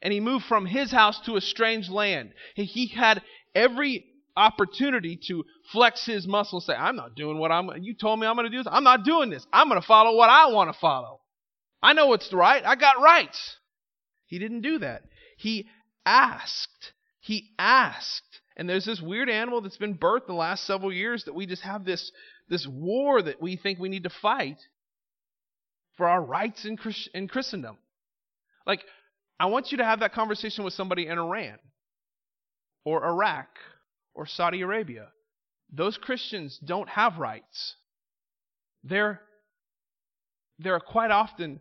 And 0.00 0.12
he 0.12 0.20
moved 0.20 0.44
from 0.46 0.64
his 0.64 0.92
house 0.92 1.20
to 1.26 1.36
a 1.36 1.40
strange 1.40 1.90
land. 1.90 2.32
He 2.54 2.86
had 2.86 3.22
every 3.54 4.06
opportunity 4.36 5.18
to 5.26 5.44
flex 5.72 6.06
his 6.06 6.26
muscle, 6.26 6.60
say, 6.60 6.72
I'm 6.72 6.96
not 6.96 7.16
doing 7.16 7.38
what 7.38 7.50
I'm, 7.50 7.70
you 7.82 7.94
told 7.94 8.20
me 8.20 8.26
I'm 8.26 8.36
to 8.36 8.48
do 8.48 8.58
this. 8.58 8.68
I'm 8.70 8.84
not 8.84 9.04
doing 9.04 9.28
this. 9.28 9.44
I'm 9.52 9.68
to 9.70 9.82
follow 9.82 10.16
what 10.16 10.30
I 10.30 10.46
want 10.46 10.72
to 10.72 10.78
follow. 10.78 11.20
I 11.82 11.92
know 11.92 12.06
what's 12.06 12.32
right. 12.32 12.64
I 12.64 12.76
got 12.76 13.00
rights. 13.00 13.56
He 14.26 14.38
didn't 14.38 14.62
do 14.62 14.78
that. 14.78 15.02
He 15.36 15.68
asked. 16.04 16.92
He 17.20 17.50
asked. 17.58 18.40
And 18.56 18.68
there's 18.68 18.84
this 18.84 19.00
weird 19.00 19.30
animal 19.30 19.60
that's 19.60 19.76
been 19.76 19.96
birthed 19.96 20.28
in 20.28 20.34
the 20.34 20.40
last 20.40 20.66
several 20.66 20.92
years 20.92 21.24
that 21.24 21.34
we 21.34 21.46
just 21.46 21.62
have 21.62 21.84
this, 21.84 22.10
this 22.48 22.66
war 22.66 23.22
that 23.22 23.40
we 23.40 23.56
think 23.56 23.78
we 23.78 23.88
need 23.88 24.02
to 24.02 24.10
fight 24.10 24.58
for 25.96 26.08
our 26.08 26.22
rights 26.22 26.64
in, 26.64 26.76
Christ- 26.76 27.10
in 27.14 27.28
Christendom. 27.28 27.78
Like, 28.66 28.80
I 29.38 29.46
want 29.46 29.70
you 29.70 29.78
to 29.78 29.84
have 29.84 30.00
that 30.00 30.12
conversation 30.12 30.64
with 30.64 30.74
somebody 30.74 31.06
in 31.06 31.18
Iran 31.18 31.58
or 32.84 33.06
Iraq 33.06 33.48
or 34.14 34.26
Saudi 34.26 34.62
Arabia. 34.62 35.08
Those 35.72 35.96
Christians 35.96 36.58
don't 36.64 36.88
have 36.88 37.18
rights. 37.18 37.76
They're, 38.82 39.20
they're 40.58 40.80
quite 40.80 41.10
often 41.10 41.60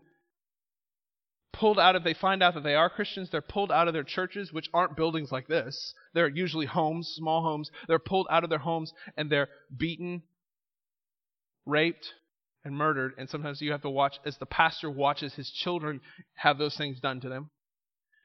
pulled 1.57 1.79
out 1.79 1.95
of 1.95 2.03
they 2.03 2.13
find 2.13 2.43
out 2.43 2.53
that 2.53 2.63
they 2.63 2.75
are 2.75 2.89
Christians, 2.89 3.29
they're 3.31 3.41
pulled 3.41 3.71
out 3.71 3.87
of 3.87 3.93
their 3.93 4.03
churches, 4.03 4.53
which 4.53 4.69
aren't 4.73 4.95
buildings 4.95 5.31
like 5.31 5.47
this. 5.47 5.93
They're 6.13 6.27
usually 6.27 6.67
homes, 6.67 7.07
small 7.15 7.41
homes. 7.41 7.71
They're 7.87 7.97
pulled 7.97 8.27
out 8.29 8.43
of 8.43 8.51
their 8.51 8.59
homes 8.59 8.93
and 9.17 9.29
they're 9.29 9.49
beaten, 9.75 10.21
raped, 11.65 12.13
and 12.63 12.75
murdered. 12.75 13.13
And 13.17 13.27
sometimes 13.27 13.59
you 13.59 13.71
have 13.71 13.81
to 13.81 13.89
watch 13.89 14.19
as 14.23 14.37
the 14.37 14.45
pastor 14.45 14.89
watches 14.89 15.33
his 15.33 15.49
children 15.49 15.99
have 16.35 16.59
those 16.59 16.77
things 16.77 16.99
done 16.99 17.21
to 17.21 17.29
them. 17.29 17.49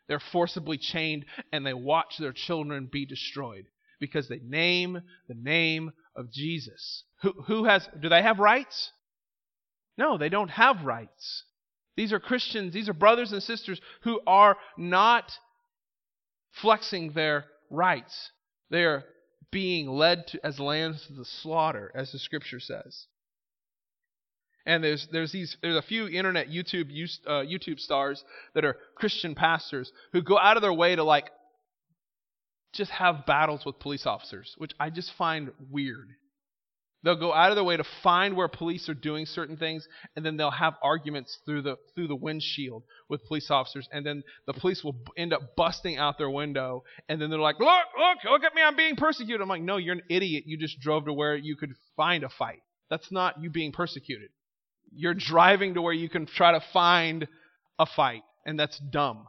They're 0.08 0.20
forcibly 0.20 0.76
chained 0.76 1.24
and 1.52 1.64
they 1.64 1.74
watch 1.74 2.18
their 2.18 2.34
children 2.34 2.88
be 2.92 3.06
destroyed 3.06 3.64
because 3.98 4.28
they 4.28 4.40
name 4.44 5.00
the 5.28 5.34
name 5.34 5.92
of 6.14 6.30
Jesus. 6.30 7.04
Who, 7.22 7.32
who 7.46 7.64
has, 7.64 7.88
do 7.98 8.10
they 8.10 8.20
have 8.22 8.38
rights? 8.38 8.90
No, 9.96 10.18
they 10.18 10.28
don't 10.28 10.50
have 10.50 10.84
rights. 10.84 11.44
These 11.96 12.12
are 12.12 12.20
Christians, 12.20 12.72
these 12.72 12.88
are 12.88 12.94
brothers 12.94 13.32
and 13.32 13.42
sisters 13.42 13.80
who 14.02 14.20
are 14.26 14.56
not 14.76 15.30
flexing 16.60 17.12
their 17.12 17.44
rights. 17.70 18.30
They 18.70 18.84
are 18.84 19.04
being 19.50 19.88
led 19.88 20.26
to, 20.28 20.44
as 20.44 20.58
lambs 20.58 21.06
to 21.06 21.12
the 21.12 21.24
slaughter, 21.24 21.92
as 21.94 22.12
the 22.12 22.18
scripture 22.18 22.60
says. 22.60 23.06
And 24.64 24.82
there's 24.82 25.08
there's 25.10 25.32
these 25.32 25.56
there's 25.60 25.76
a 25.76 25.82
few 25.82 26.06
internet 26.06 26.48
YouTube 26.48 26.90
uh, 27.26 27.42
YouTube 27.42 27.80
stars 27.80 28.24
that 28.54 28.64
are 28.64 28.76
Christian 28.94 29.34
pastors 29.34 29.92
who 30.12 30.22
go 30.22 30.38
out 30.38 30.56
of 30.56 30.62
their 30.62 30.72
way 30.72 30.94
to 30.94 31.02
like 31.02 31.30
just 32.72 32.90
have 32.92 33.26
battles 33.26 33.64
with 33.66 33.80
police 33.80 34.06
officers, 34.06 34.54
which 34.58 34.72
I 34.78 34.90
just 34.90 35.12
find 35.18 35.50
weird. 35.70 36.08
They'll 37.02 37.16
go 37.16 37.34
out 37.34 37.50
of 37.50 37.56
their 37.56 37.64
way 37.64 37.76
to 37.76 37.84
find 38.02 38.36
where 38.36 38.46
police 38.46 38.88
are 38.88 38.94
doing 38.94 39.26
certain 39.26 39.56
things, 39.56 39.88
and 40.14 40.24
then 40.24 40.36
they'll 40.36 40.52
have 40.52 40.74
arguments 40.82 41.38
through 41.44 41.62
the 41.62 41.76
through 41.94 42.06
the 42.06 42.16
windshield 42.16 42.84
with 43.08 43.24
police 43.26 43.50
officers, 43.50 43.88
and 43.92 44.06
then 44.06 44.22
the 44.46 44.52
police 44.52 44.84
will 44.84 44.96
end 45.16 45.32
up 45.32 45.56
busting 45.56 45.98
out 45.98 46.16
their 46.16 46.30
window, 46.30 46.84
and 47.08 47.20
then 47.20 47.28
they're 47.28 47.40
like, 47.40 47.58
"Look, 47.58 47.86
look, 47.98 48.18
look 48.24 48.44
at 48.44 48.54
me! 48.54 48.62
I'm 48.62 48.76
being 48.76 48.94
persecuted." 48.94 49.40
I'm 49.40 49.48
like, 49.48 49.62
"No, 49.62 49.78
you're 49.78 49.96
an 49.96 50.02
idiot. 50.08 50.44
You 50.46 50.56
just 50.56 50.78
drove 50.78 51.06
to 51.06 51.12
where 51.12 51.34
you 51.34 51.56
could 51.56 51.74
find 51.96 52.22
a 52.22 52.28
fight. 52.28 52.62
That's 52.88 53.10
not 53.10 53.42
you 53.42 53.50
being 53.50 53.72
persecuted. 53.72 54.30
You're 54.94 55.14
driving 55.14 55.74
to 55.74 55.82
where 55.82 55.92
you 55.92 56.08
can 56.08 56.26
try 56.26 56.52
to 56.52 56.60
find 56.72 57.26
a 57.80 57.86
fight, 57.86 58.22
and 58.46 58.60
that's 58.60 58.78
dumb. 58.78 59.26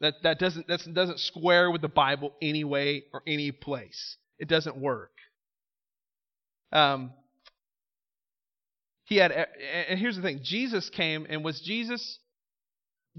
That 0.00 0.14
that 0.24 0.40
doesn't 0.40 0.66
that 0.66 0.80
doesn't 0.92 1.20
square 1.20 1.70
with 1.70 1.80
the 1.80 1.88
Bible 1.88 2.34
any 2.42 2.64
way 2.64 3.04
or 3.12 3.22
any 3.24 3.52
place. 3.52 4.16
It 4.40 4.48
doesn't 4.48 4.76
work." 4.76 5.12
Um, 6.72 7.12
he 9.04 9.16
had, 9.16 9.32
and 9.88 9.98
here's 9.98 10.16
the 10.16 10.22
thing 10.22 10.40
Jesus 10.42 10.88
came, 10.90 11.26
and 11.28 11.44
was 11.44 11.60
Jesus, 11.60 12.18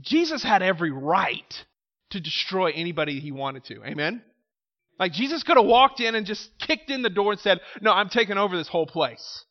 Jesus 0.02 0.42
had 0.42 0.64
every 0.64 0.92
right 0.92 1.66
to 2.12 2.20
destroy 2.20 2.72
anybody 2.72 3.20
he 3.20 3.32
wanted 3.32 3.66
to. 3.66 3.84
Amen? 3.84 4.22
Like 5.00 5.12
Jesus 5.14 5.44
could 5.44 5.58
have 5.58 5.66
walked 5.66 6.00
in 6.00 6.16
and 6.16 6.26
just 6.26 6.50
kicked 6.60 6.90
in 6.90 7.02
the 7.02 7.10
door 7.10 7.32
and 7.32 7.42
said, 7.42 7.60
No, 7.82 7.92
I'm 7.92 8.10
taking 8.10 8.38
over 8.38 8.56
this 8.56 8.68
whole 8.68 8.86
place. 8.86 9.46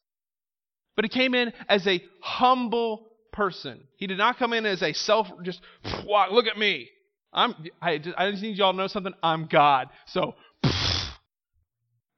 But 0.97 1.05
he 1.05 1.09
came 1.09 1.35
in 1.35 1.53
as 1.69 1.87
a 1.87 2.03
humble 2.21 3.09
person. 3.33 3.81
He 3.97 4.07
did 4.07 4.19
not 4.19 4.39
come 4.39 4.53
in 4.53 4.67
as 4.67 4.83
a 4.83 4.93
self, 4.93 5.29
just, 5.43 5.61
look 6.05 6.47
at 6.47 6.59
me. 6.59 6.91
I'm, 7.33 7.55
I 7.81 7.99
just, 7.99 8.19
I 8.19 8.31
just 8.31 8.43
need 8.43 8.57
y'all 8.59 8.73
to 8.73 8.77
know 8.77 8.89
something. 8.89 9.15
I'm 9.23 9.47
God. 9.47 9.89
So 10.07 10.35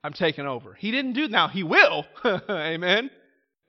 I'm 0.04 0.12
taking 0.12 0.46
over. 0.46 0.75
He 0.75 0.90
didn't 0.90 1.14
do 1.14 1.28
now 1.28 1.49
he 1.49 1.62
will. 1.62 2.04
Amen. 2.49 3.11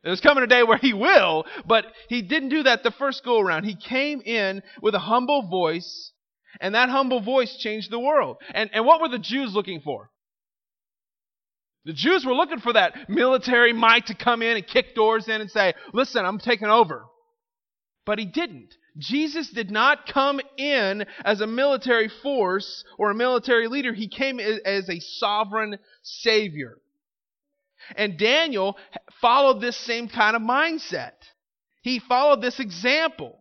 There's 0.03 0.19
coming 0.19 0.43
a 0.43 0.47
day 0.47 0.63
where 0.63 0.77
he 0.77 0.93
will, 0.93 1.45
but 1.65 1.85
he 2.09 2.21
didn't 2.21 2.49
do 2.49 2.63
that 2.63 2.83
the 2.83 2.91
first 2.91 3.23
go 3.23 3.39
around. 3.39 3.63
He 3.63 3.75
came 3.75 4.21
in 4.21 4.61
with 4.81 4.93
a 4.93 4.99
humble 4.99 5.47
voice, 5.47 6.11
and 6.59 6.75
that 6.75 6.89
humble 6.89 7.21
voice 7.21 7.57
changed 7.57 7.89
the 7.89 7.99
world. 7.99 8.37
And, 8.53 8.69
and 8.73 8.85
what 8.85 9.01
were 9.01 9.07
the 9.07 9.17
Jews 9.17 9.55
looking 9.55 9.79
for? 9.79 10.11
The 11.85 11.93
Jews 11.93 12.25
were 12.25 12.33
looking 12.33 12.59
for 12.59 12.73
that 12.73 13.09
military 13.09 13.71
might 13.71 14.07
to 14.07 14.13
come 14.15 14.41
in 14.41 14.57
and 14.57 14.67
kick 14.67 14.93
doors 14.93 15.29
in 15.29 15.39
and 15.39 15.49
say, 15.49 15.73
listen, 15.93 16.25
I'm 16.25 16.39
taking 16.39 16.67
over. 16.67 17.05
But 18.05 18.19
he 18.19 18.25
didn't. 18.25 18.75
Jesus 18.97 19.49
did 19.49 19.71
not 19.71 20.07
come 20.07 20.39
in 20.57 21.05
as 21.23 21.41
a 21.41 21.47
military 21.47 22.09
force 22.23 22.83
or 22.97 23.11
a 23.11 23.15
military 23.15 23.67
leader. 23.67 23.93
He 23.93 24.07
came 24.07 24.39
as 24.39 24.89
a 24.89 24.99
sovereign 24.99 25.77
savior. 26.01 26.77
And 27.95 28.17
Daniel 28.17 28.77
followed 29.21 29.61
this 29.61 29.77
same 29.77 30.07
kind 30.07 30.35
of 30.35 30.41
mindset. 30.41 31.13
He 31.81 31.99
followed 31.99 32.41
this 32.41 32.59
example. 32.59 33.37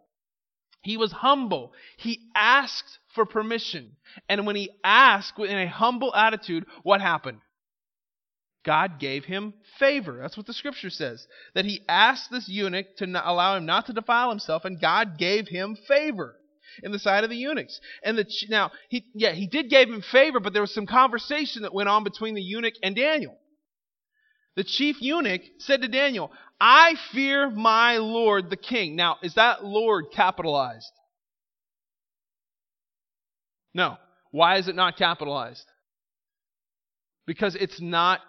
He 0.82 0.96
was 0.96 1.12
humble. 1.12 1.72
He 1.96 2.28
asked 2.34 2.98
for 3.14 3.24
permission. 3.24 3.96
And 4.28 4.46
when 4.46 4.56
he 4.56 4.70
asked 4.82 5.38
in 5.38 5.56
a 5.56 5.68
humble 5.68 6.14
attitude, 6.14 6.66
what 6.82 7.00
happened? 7.00 7.38
God 8.64 8.98
gave 8.98 9.24
him 9.24 9.54
favor. 9.78 10.18
That's 10.20 10.36
what 10.36 10.46
the 10.46 10.54
scripture 10.54 10.90
says. 10.90 11.26
That 11.54 11.64
he 11.64 11.84
asked 11.88 12.30
this 12.30 12.48
eunuch 12.48 12.96
to 12.96 13.04
allow 13.06 13.56
him 13.56 13.66
not 13.66 13.86
to 13.86 13.92
defile 13.92 14.30
himself, 14.30 14.64
and 14.64 14.80
God 14.80 15.18
gave 15.18 15.48
him 15.48 15.76
favor 15.86 16.36
in 16.82 16.90
the 16.90 16.98
sight 16.98 17.24
of 17.24 17.30
the 17.30 17.36
eunuchs. 17.36 17.80
And 18.02 18.16
the 18.16 18.26
now 18.48 18.72
he 18.88 19.04
yeah 19.14 19.32
he 19.32 19.46
did 19.46 19.70
give 19.70 19.88
him 19.88 20.02
favor, 20.02 20.40
but 20.40 20.52
there 20.52 20.62
was 20.62 20.74
some 20.74 20.86
conversation 20.86 21.62
that 21.62 21.74
went 21.74 21.88
on 21.88 22.04
between 22.04 22.34
the 22.34 22.42
eunuch 22.42 22.74
and 22.82 22.96
Daniel. 22.96 23.36
The 24.56 24.64
chief 24.64 24.96
eunuch 25.00 25.42
said 25.58 25.82
to 25.82 25.88
Daniel, 25.88 26.32
"I 26.60 26.94
fear 27.12 27.50
my 27.50 27.98
lord 27.98 28.50
the 28.50 28.56
king." 28.56 28.96
Now, 28.96 29.18
is 29.22 29.34
that 29.34 29.64
lord 29.64 30.06
capitalized? 30.14 30.90
No. 33.74 33.98
Why 34.30 34.56
is 34.56 34.68
it 34.68 34.74
not 34.74 34.96
capitalized? 34.96 35.64
Because 37.26 37.54
it's 37.54 37.80
not 37.80 38.20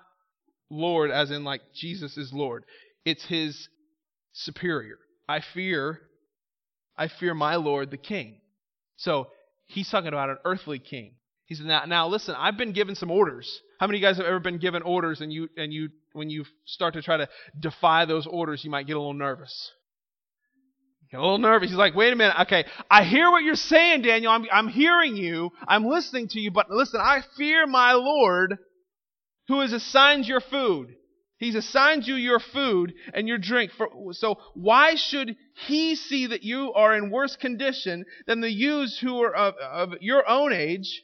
Lord, 0.69 1.12
as 1.12 1.31
in 1.31 1.43
like 1.43 1.62
Jesus 1.74 2.17
is 2.17 2.34
Lord. 2.34 2.63
It's 3.05 3.25
his 3.25 3.69
superior. 4.34 4.98
I 5.27 5.41
fear, 5.53 6.01
I 6.98 7.07
fear 7.07 7.34
my 7.34 7.55
Lord 7.55 7.91
the 7.91 7.98
King. 7.98 8.38
So 8.98 9.27
he's 9.67 9.89
talking 9.89 10.07
about 10.07 10.29
an 10.29 10.38
earthly 10.45 10.79
king. 10.79 11.13
He 11.45 11.55
said, 11.55 11.67
now, 11.67 11.86
now 11.86 12.07
listen, 12.07 12.36
I've 12.38 12.57
been 12.57 12.72
given 12.72 12.95
some 12.95 13.12
orders. 13.12 13.62
How 13.79 13.88
many 13.88 13.98
of 13.98 14.01
you 14.01 14.07
guys 14.07 14.17
have 14.17 14.25
ever 14.25 14.39
been 14.39 14.57
given 14.57 14.81
orders 14.81 15.22
and 15.22 15.31
you 15.31 15.50
and 15.57 15.72
you 15.72 15.89
when 16.13 16.29
you 16.29 16.45
start 16.65 16.95
to 16.95 17.01
try 17.01 17.17
to 17.17 17.29
defy 17.60 18.05
those 18.05 18.25
orders, 18.25 18.63
you 18.63 18.72
might 18.72 18.88
get 18.88 18.95
a 18.95 19.00
little 19.00 19.13
nervous? 19.13 19.72
Get 21.12 21.19
a 21.19 21.22
little 21.22 21.38
nervous. 21.38 21.69
He's 21.69 21.77
like, 21.77 21.93
wait 21.93 22.13
a 22.13 22.15
minute. 22.15 22.36
Okay, 22.41 22.65
I 22.89 23.03
hear 23.03 23.29
what 23.29 23.43
you're 23.43 23.55
saying, 23.55 24.01
Daniel. 24.01 24.31
I'm, 24.31 24.45
I'm 24.51 24.67
hearing 24.69 25.15
you. 25.15 25.51
I'm 25.67 25.86
listening 25.86 26.29
to 26.29 26.39
you. 26.39 26.50
But 26.50 26.72
listen, 26.72 27.00
I 27.00 27.22
fear 27.38 27.67
my 27.67 27.93
Lord 27.93 28.57
who 29.47 29.61
has 29.61 29.73
assigned 29.73 30.25
your 30.25 30.41
food. 30.41 30.95
He's 31.37 31.55
assigned 31.55 32.07
you 32.07 32.15
your 32.15 32.39
food 32.39 32.93
and 33.13 33.27
your 33.27 33.37
drink. 33.37 33.71
For, 33.77 33.89
so 34.13 34.39
why 34.53 34.95
should 34.95 35.35
he 35.67 35.95
see 35.95 36.27
that 36.27 36.43
you 36.43 36.73
are 36.73 36.95
in 36.95 37.11
worse 37.11 37.35
condition 37.35 38.05
than 38.25 38.39
the 38.39 38.51
youths 38.51 38.97
who 38.99 39.21
are 39.21 39.35
of, 39.35 39.55
of 39.55 40.01
your 40.01 40.27
own 40.27 40.53
age? 40.53 41.03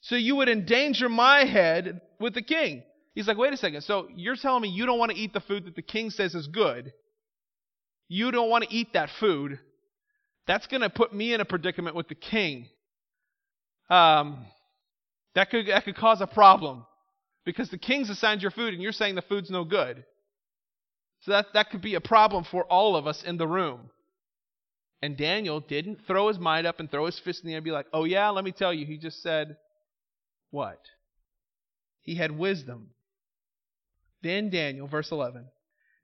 So 0.00 0.16
you 0.16 0.36
would 0.36 0.48
endanger 0.48 1.08
my 1.08 1.44
head 1.44 2.00
with 2.18 2.34
the 2.34 2.42
king. 2.42 2.82
He's 3.14 3.28
like, 3.28 3.36
wait 3.36 3.52
a 3.52 3.56
second. 3.56 3.82
So 3.82 4.08
you're 4.14 4.36
telling 4.36 4.62
me 4.62 4.68
you 4.70 4.86
don't 4.86 4.98
want 4.98 5.12
to 5.12 5.18
eat 5.18 5.32
the 5.32 5.40
food 5.40 5.66
that 5.66 5.76
the 5.76 5.82
king 5.82 6.10
says 6.10 6.34
is 6.34 6.46
good. 6.46 6.92
You 8.08 8.30
don't 8.30 8.48
want 8.48 8.64
to 8.64 8.74
eat 8.74 8.94
that 8.94 9.10
food. 9.20 9.58
That's 10.46 10.66
going 10.66 10.80
to 10.80 10.88
put 10.88 11.12
me 11.12 11.34
in 11.34 11.42
a 11.42 11.44
predicament 11.44 11.94
with 11.94 12.08
the 12.08 12.14
king. 12.14 12.68
Um, 13.90 14.46
that 15.34 15.50
could 15.50 15.66
that 15.66 15.84
could 15.84 15.96
cause 15.96 16.20
a 16.20 16.26
problem 16.26 16.86
because 17.44 17.70
the 17.70 17.78
king's 17.78 18.10
assigned 18.10 18.42
your 18.42 18.50
food 18.50 18.74
and 18.74 18.82
you're 18.82 18.92
saying 18.92 19.14
the 19.14 19.22
food's 19.22 19.50
no 19.50 19.64
good. 19.64 20.04
So 21.20 21.32
that, 21.32 21.46
that 21.54 21.70
could 21.70 21.82
be 21.82 21.94
a 21.94 22.00
problem 22.00 22.44
for 22.44 22.64
all 22.64 22.96
of 22.96 23.06
us 23.06 23.22
in 23.22 23.38
the 23.38 23.48
room. 23.48 23.90
And 25.00 25.16
Daniel 25.16 25.60
didn't 25.60 26.06
throw 26.06 26.28
his 26.28 26.38
mind 26.38 26.66
up 26.66 26.80
and 26.80 26.90
throw 26.90 27.06
his 27.06 27.18
fist 27.18 27.42
in 27.42 27.46
the 27.46 27.54
air 27.54 27.58
and 27.58 27.64
be 27.64 27.70
like, 27.70 27.86
oh, 27.92 28.04
yeah, 28.04 28.28
let 28.30 28.44
me 28.44 28.52
tell 28.52 28.72
you. 28.72 28.84
He 28.84 28.98
just 28.98 29.22
said, 29.22 29.56
what? 30.50 30.80
He 32.00 32.16
had 32.16 32.36
wisdom. 32.36 32.90
Then 34.22 34.50
Daniel, 34.50 34.88
verse 34.88 35.12
11, 35.12 35.46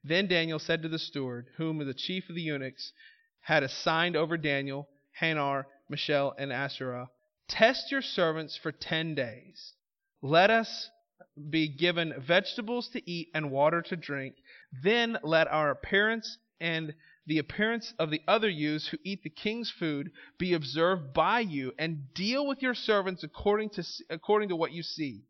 then 0.05 0.29
Daniel 0.29 0.59
said 0.59 0.83
to 0.83 0.89
the 0.89 0.99
steward, 0.99 1.47
whom 1.57 1.85
the 1.85 1.95
chief 1.95 2.29
of 2.29 2.37
the 2.37 2.43
eunuchs 2.43 2.93
had 3.41 3.63
assigned 3.63 4.17
over 4.17 4.37
Daniel, 4.37 4.89
Hanar, 5.21 5.65
Mishael, 5.89 6.35
and 6.39 6.53
Azariah, 6.53 7.07
Test 7.49 7.91
your 7.91 8.03
servants 8.03 8.57
for 8.57 8.73
ten 8.73 9.15
days. 9.15 9.75
Let 10.23 10.51
us 10.51 10.91
be 11.51 11.69
given 11.69 12.15
vegetables 12.19 12.89
to 12.89 13.11
eat 13.11 13.29
and 13.35 13.51
water 13.51 13.83
to 13.83 13.97
drink. 13.97 14.37
Then 14.83 15.19
let 15.23 15.49
our 15.49 15.71
appearance 15.71 16.39
and 16.61 16.95
the 17.27 17.39
appearance 17.39 17.95
of 17.99 18.11
the 18.11 18.21
other 18.29 18.49
youths 18.49 18.89
who 18.89 18.99
eat 19.03 19.23
the 19.23 19.31
king's 19.31 19.71
food 19.71 20.11
be 20.39 20.53
observed 20.53 21.15
by 21.15 21.41
you, 21.41 21.73
and 21.79 22.13
deal 22.15 22.47
with 22.47 22.61
your 22.61 22.75
servants 22.75 23.25
according 23.25 23.71
to, 23.71 23.85
according 24.11 24.51
to 24.51 24.57
what 24.57 24.73
you 24.73 24.83
see. 24.83 25.23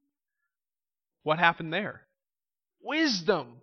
What 1.23 1.39
happened 1.39 1.73
there? 1.73 2.03
Wisdom. 2.83 3.63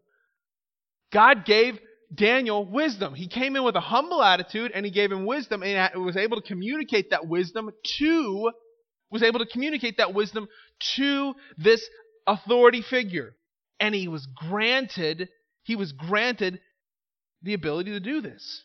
God 1.11 1.45
gave 1.45 1.79
Daniel 2.13 2.65
wisdom. 2.65 3.13
He 3.13 3.27
came 3.27 3.55
in 3.55 3.63
with 3.63 3.75
a 3.75 3.81
humble 3.81 4.23
attitude 4.23 4.71
and 4.73 4.85
he 4.85 4.91
gave 4.91 5.11
him 5.11 5.25
wisdom 5.25 5.61
and 5.61 6.03
was 6.03 6.17
able 6.17 6.41
to 6.41 6.47
communicate 6.47 7.11
that 7.11 7.27
wisdom 7.27 7.69
to 7.99 8.51
was 9.09 9.23
able 9.23 9.39
to 9.39 9.45
communicate 9.45 9.97
that 9.97 10.13
wisdom 10.13 10.47
to 10.95 11.33
this 11.57 11.85
authority 12.31 12.81
figure. 12.81 13.35
And 13.79 13.95
he 13.95 14.07
was 14.07 14.27
granted 14.27 15.29
he 15.63 15.75
was 15.75 15.91
granted 15.91 16.59
the 17.43 17.53
ability 17.53 17.91
to 17.91 17.99
do 17.99 18.21
this. 18.21 18.63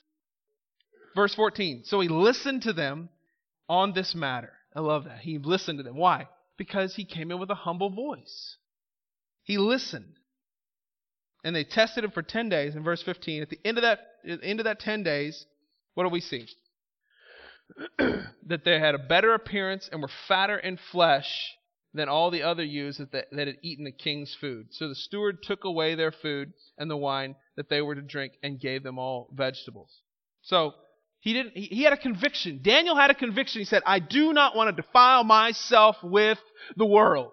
Verse 1.14 1.34
14. 1.34 1.82
So 1.84 2.00
he 2.00 2.08
listened 2.08 2.62
to 2.62 2.72
them 2.72 3.10
on 3.68 3.92
this 3.92 4.14
matter. 4.14 4.52
I 4.74 4.80
love 4.80 5.04
that. 5.04 5.18
He 5.18 5.38
listened 5.38 5.78
to 5.78 5.82
them. 5.82 5.96
Why? 5.96 6.28
Because 6.56 6.94
he 6.94 7.04
came 7.04 7.30
in 7.30 7.38
with 7.38 7.50
a 7.50 7.54
humble 7.54 7.90
voice. 7.90 8.56
He 9.42 9.58
listened 9.58 10.14
and 11.46 11.54
they 11.54 11.62
tested 11.62 12.02
him 12.02 12.10
for 12.10 12.22
10 12.22 12.48
days 12.48 12.74
in 12.74 12.82
verse 12.82 13.02
15 13.02 13.42
at 13.42 13.48
the 13.48 13.60
end 13.64 13.78
of 13.78 13.82
that 13.82 14.00
end 14.42 14.58
of 14.58 14.64
that 14.64 14.80
10 14.80 15.04
days 15.04 15.46
what 15.94 16.02
do 16.02 16.10
we 16.10 16.20
see 16.20 16.48
that 17.98 18.64
they 18.64 18.80
had 18.80 18.96
a 18.96 18.98
better 18.98 19.32
appearance 19.32 19.88
and 19.90 20.02
were 20.02 20.10
fatter 20.26 20.58
in 20.58 20.76
flesh 20.90 21.55
than 21.96 22.08
all 22.08 22.30
the 22.30 22.42
other 22.42 22.64
youths 22.64 22.98
that, 22.98 23.10
that 23.10 23.46
had 23.46 23.56
eaten 23.62 23.84
the 23.84 23.92
king's 23.92 24.34
food. 24.40 24.68
So 24.70 24.88
the 24.88 24.94
steward 24.94 25.42
took 25.42 25.64
away 25.64 25.94
their 25.94 26.12
food 26.12 26.52
and 26.78 26.90
the 26.90 26.96
wine 26.96 27.34
that 27.56 27.68
they 27.68 27.82
were 27.82 27.94
to 27.94 28.02
drink 28.02 28.34
and 28.42 28.60
gave 28.60 28.82
them 28.82 28.98
all 28.98 29.28
vegetables. 29.32 29.90
So 30.42 30.74
he 31.20 31.32
didn't 31.32 31.56
he, 31.56 31.66
he 31.66 31.82
had 31.82 31.92
a 31.92 31.96
conviction. 31.96 32.60
Daniel 32.62 32.96
had 32.96 33.10
a 33.10 33.14
conviction. 33.14 33.60
He 33.60 33.64
said 33.64 33.82
i 33.86 33.98
do 33.98 34.32
not 34.32 34.54
want 34.54 34.74
to 34.74 34.82
defile 34.82 35.24
myself 35.24 35.96
with 36.02 36.38
the 36.76 36.86
world 36.86 37.32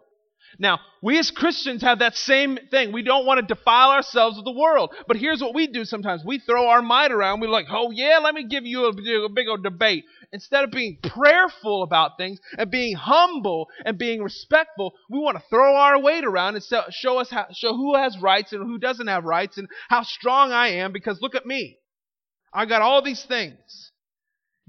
now, 0.60 0.80
we 1.02 1.18
as 1.18 1.32
Christians 1.32 1.82
have 1.82 2.00
that 2.00 2.16
same 2.16 2.58
thing. 2.70 2.92
We 2.92 3.02
don't 3.02 3.26
want 3.26 3.40
to 3.40 3.56
defile 3.56 3.90
ourselves 3.90 4.36
with 4.38 4.46
the 4.46 4.52
world. 4.52 4.94
But 5.08 5.18
here's 5.18 5.42
what 5.42 5.56
we 5.56 5.68
do 5.68 5.84
sometimes. 5.84 6.24
We 6.24 6.40
throw 6.40 6.68
our 6.68 6.82
might 6.82 7.12
around. 7.12 7.42
We're 7.42 7.48
like, 7.48 7.66
oh 7.72 7.92
yeah, 7.92 8.20
let 8.20 8.36
me 8.36 8.48
give 8.48 8.66
you 8.66 8.86
a, 8.86 9.30
big 9.30 9.48
old 9.48 9.64
debate. 9.64 10.06
Instead 10.32 10.64
of 10.64 10.72
being 10.72 11.00
prayerful 11.02 11.84
about 11.84 12.18
things 12.18 12.40
and 12.58 12.70
being 12.70 12.96
humble 12.96 13.68
and 13.86 13.98
being 13.98 14.22
respectful, 14.22 14.94
we 15.10 15.20
want 15.20 15.38
to 15.38 15.44
throw 15.50 15.76
our 15.76 16.00
weight 16.00 16.24
around 16.24 16.56
and 16.56 16.64
show 16.92 17.20
us 17.20 17.30
how, 17.30 17.48
show 17.52 17.76
who 17.76 17.96
has 17.96 18.18
rights 18.20 18.54
and 18.54 18.64
who 18.64 18.78
doesn't 18.78 19.08
have 19.08 19.24
rights 19.24 19.58
and 19.58 19.68
how 19.90 20.04
strong 20.04 20.52
I 20.52 20.70
am 20.70 20.92
because 20.92 21.20
look 21.22 21.36
at 21.36 21.46
me. 21.46 21.78
I 22.54 22.66
got 22.66 22.84
all 22.84 23.02
these 23.02 23.24
things. 23.24 23.92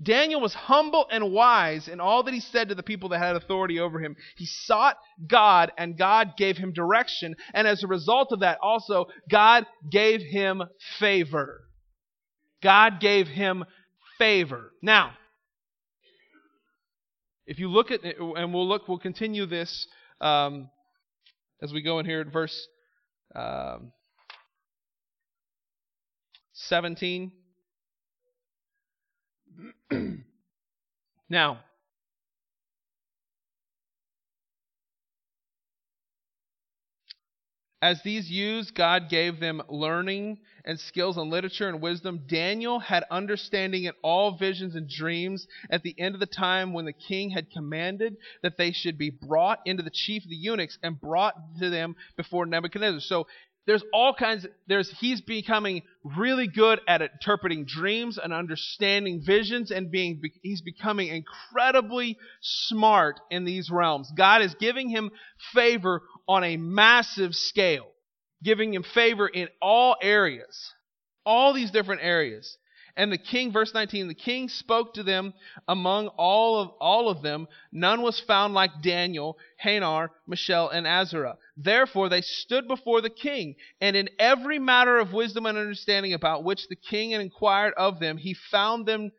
Daniel 0.02 0.40
was 0.40 0.54
humble 0.54 1.06
and 1.10 1.32
wise 1.32 1.86
in 1.86 2.00
all 2.00 2.24
that 2.24 2.34
he 2.34 2.40
said 2.40 2.68
to 2.68 2.74
the 2.74 2.82
people 2.82 3.10
that 3.10 3.20
had 3.20 3.36
authority 3.36 3.78
over 3.78 4.00
him. 4.00 4.16
He 4.36 4.46
sought 4.46 4.96
God, 5.24 5.70
and 5.78 5.96
God 5.96 6.36
gave 6.36 6.56
him 6.56 6.72
direction. 6.72 7.36
And 7.52 7.68
as 7.68 7.84
a 7.84 7.86
result 7.86 8.32
of 8.32 8.40
that, 8.40 8.58
also, 8.60 9.06
God 9.30 9.66
gave 9.88 10.20
him 10.20 10.62
favor. 10.98 11.60
God 12.60 12.98
gave 12.98 13.28
him 13.28 13.64
favor. 14.18 14.72
Now, 14.82 15.12
if 17.46 17.58
you 17.58 17.68
look 17.68 17.90
at 17.90 18.00
and 18.02 18.52
we'll 18.52 18.66
look, 18.66 18.88
we'll 18.88 18.98
continue 18.98 19.46
this 19.46 19.86
um, 20.20 20.70
as 21.62 21.72
we 21.72 21.82
go 21.82 21.98
in 21.98 22.06
here 22.06 22.20
at 22.20 22.32
verse 22.32 22.66
um, 23.34 23.92
17. 26.54 27.32
now, 31.28 31.60
as 37.82 38.02
these 38.02 38.30
youths, 38.30 38.70
God 38.70 39.10
gave 39.10 39.40
them 39.40 39.62
learning 39.68 40.38
and 40.64 40.80
skills 40.80 41.18
in 41.18 41.28
literature 41.28 41.68
and 41.68 41.82
wisdom. 41.82 42.22
Daniel 42.26 42.78
had 42.78 43.04
understanding 43.10 43.84
in 43.84 43.92
all 44.02 44.38
visions 44.38 44.74
and 44.74 44.88
dreams 44.88 45.46
at 45.70 45.82
the 45.82 45.94
end 45.98 46.14
of 46.14 46.20
the 46.20 46.26
time 46.26 46.72
when 46.72 46.86
the 46.86 46.94
king 46.94 47.28
had 47.28 47.50
commanded 47.50 48.16
that 48.42 48.56
they 48.56 48.72
should 48.72 48.96
be 48.96 49.10
brought 49.10 49.60
into 49.66 49.82
the 49.82 49.90
chief 49.90 50.24
of 50.24 50.30
the 50.30 50.36
eunuchs 50.36 50.78
and 50.82 50.98
brought 50.98 51.34
to 51.58 51.68
them 51.68 51.94
before 52.16 52.46
Nebuchadnezzar. 52.46 53.00
So 53.00 53.26
there's 53.66 53.84
all 53.92 54.14
kinds 54.14 54.46
there's 54.66 54.90
he's 55.00 55.20
becoming 55.20 55.82
really 56.16 56.46
good 56.46 56.80
at 56.86 57.02
interpreting 57.02 57.64
dreams 57.64 58.18
and 58.22 58.32
understanding 58.32 59.22
visions 59.24 59.70
and 59.70 59.90
being 59.90 60.20
he's 60.42 60.60
becoming 60.60 61.08
incredibly 61.08 62.18
smart 62.40 63.20
in 63.30 63.44
these 63.44 63.70
realms. 63.70 64.12
God 64.16 64.42
is 64.42 64.54
giving 64.60 64.88
him 64.88 65.10
favor 65.52 66.02
on 66.28 66.44
a 66.44 66.56
massive 66.56 67.34
scale 67.34 67.86
giving 68.42 68.74
him 68.74 68.84
favor 68.94 69.26
in 69.26 69.48
all 69.60 69.96
areas 70.02 70.72
all 71.24 71.54
these 71.54 71.70
different 71.70 72.02
areas 72.02 72.58
and 72.96 73.10
the 73.10 73.18
king, 73.18 73.52
verse 73.52 73.74
19, 73.74 74.06
the 74.08 74.14
king 74.14 74.48
spoke 74.48 74.94
to 74.94 75.02
them 75.02 75.34
among 75.66 76.08
all 76.08 76.60
of, 76.60 76.68
all 76.80 77.08
of 77.08 77.22
them. 77.22 77.48
None 77.72 78.02
was 78.02 78.20
found 78.20 78.54
like 78.54 78.82
Daniel, 78.82 79.36
Hanar, 79.62 80.10
Mishael, 80.28 80.68
and 80.68 80.86
Azariah. 80.86 81.34
Therefore 81.56 82.08
they 82.08 82.20
stood 82.20 82.68
before 82.68 83.00
the 83.00 83.10
king, 83.10 83.56
and 83.80 83.96
in 83.96 84.08
every 84.18 84.58
matter 84.58 84.98
of 84.98 85.12
wisdom 85.12 85.46
and 85.46 85.58
understanding 85.58 86.12
about 86.12 86.44
which 86.44 86.68
the 86.68 86.76
king 86.76 87.10
had 87.10 87.20
inquired 87.20 87.74
of 87.76 87.98
them, 87.98 88.16
he 88.16 88.34
found 88.34 88.86
them 88.86 89.10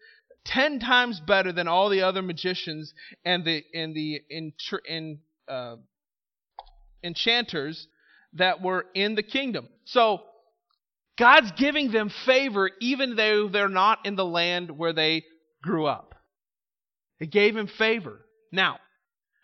ten 0.46 0.80
times 0.80 1.20
better 1.20 1.52
than 1.52 1.68
all 1.68 1.90
the 1.90 2.02
other 2.02 2.22
magicians 2.22 2.94
and 3.26 3.44
the 3.44 3.64
and 3.74 3.96
the 3.96 4.22
uh, 5.50 5.76
enchanters 7.04 7.88
that 8.34 8.62
were 8.62 8.86
in 8.94 9.16
the 9.16 9.24
kingdom. 9.24 9.68
So 9.86 10.22
God's 11.18 11.52
giving 11.58 11.92
them 11.92 12.12
favor 12.26 12.70
even 12.82 13.16
though 13.16 13.48
they're 13.48 13.70
not 13.70 14.06
in 14.06 14.16
the 14.16 14.26
land 14.26 14.72
where 14.72 14.94
they 14.94 15.24
grew 15.64 15.86
up. 15.86 16.16
He 17.20 17.28
gave 17.28 17.56
him 17.56 17.68
favor. 17.68 18.26
Now, 18.52 18.80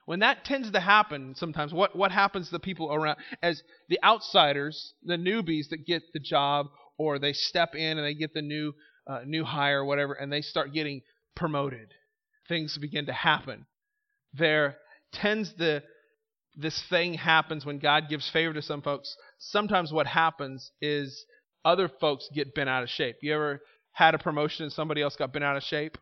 when 0.06 0.20
that 0.20 0.44
tends 0.44 0.72
to 0.72 0.80
happen 0.80 1.36
sometimes, 1.36 1.74
what, 1.74 1.96
what 1.96 2.12
happens 2.12 2.48
to 2.48 2.52
the 2.54 2.60
people 2.60 2.94
around 2.94 3.18
as 3.42 3.62
the 3.88 4.00
outsiders, 4.04 4.94
the 5.04 5.16
newbies 5.16 5.70
that 5.70 5.86
get 5.86 6.04
the 6.14 6.20
job, 6.20 6.68
or 6.98 7.18
they 7.18 7.34
step 7.34 7.76
in 7.76 7.98
and 7.98 8.06
they 8.06 8.14
get 8.14 8.34
the 8.34 8.42
new 8.42 8.74
uh, 9.08 9.22
new 9.26 9.44
hire 9.44 9.82
or 9.82 9.86
whatever, 9.86 10.14
and 10.14 10.32
they 10.32 10.42
start 10.42 10.74
getting 10.74 11.02
promoted. 11.36 11.94
Things 12.48 12.78
begin 12.78 13.08
to 13.08 13.14
happen. 13.14 13.66
There 14.34 14.78
tends 15.14 15.54
to 15.56 15.82
this 16.56 16.84
thing 16.90 17.14
happens 17.16 17.66
when 17.66 17.80
God 17.80 18.10
gives 18.10 18.30
favor 18.30 18.54
to 18.54 18.62
some 18.62 18.82
folks. 18.82 19.16
Sometimes 19.40 19.92
what 19.92 20.08
happens 20.08 20.72
is 20.82 21.26
other 21.64 21.90
folks 22.00 22.30
get 22.34 22.54
bent 22.56 22.70
out 22.70 22.84
of 22.84 22.90
shape. 22.90 23.18
You 23.22 23.34
ever 23.34 23.62
had 23.92 24.16
a 24.16 24.18
promotion 24.18 24.64
and 24.64 24.74
somebody 24.74 25.02
else 25.02 25.16
got 25.16 25.34
bent 25.34 25.46
out 25.46 25.58
of 25.58 25.64
shape? 25.64 25.98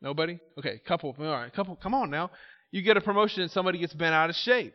Nobody? 0.00 0.38
Okay, 0.58 0.80
couple. 0.86 1.14
All 1.18 1.24
right, 1.24 1.52
couple. 1.52 1.76
Come 1.76 1.94
on 1.94 2.10
now. 2.10 2.30
You 2.70 2.82
get 2.82 2.96
a 2.96 3.00
promotion 3.00 3.42
and 3.42 3.50
somebody 3.50 3.78
gets 3.78 3.94
bent 3.94 4.14
out 4.14 4.28
of 4.28 4.36
shape. 4.36 4.74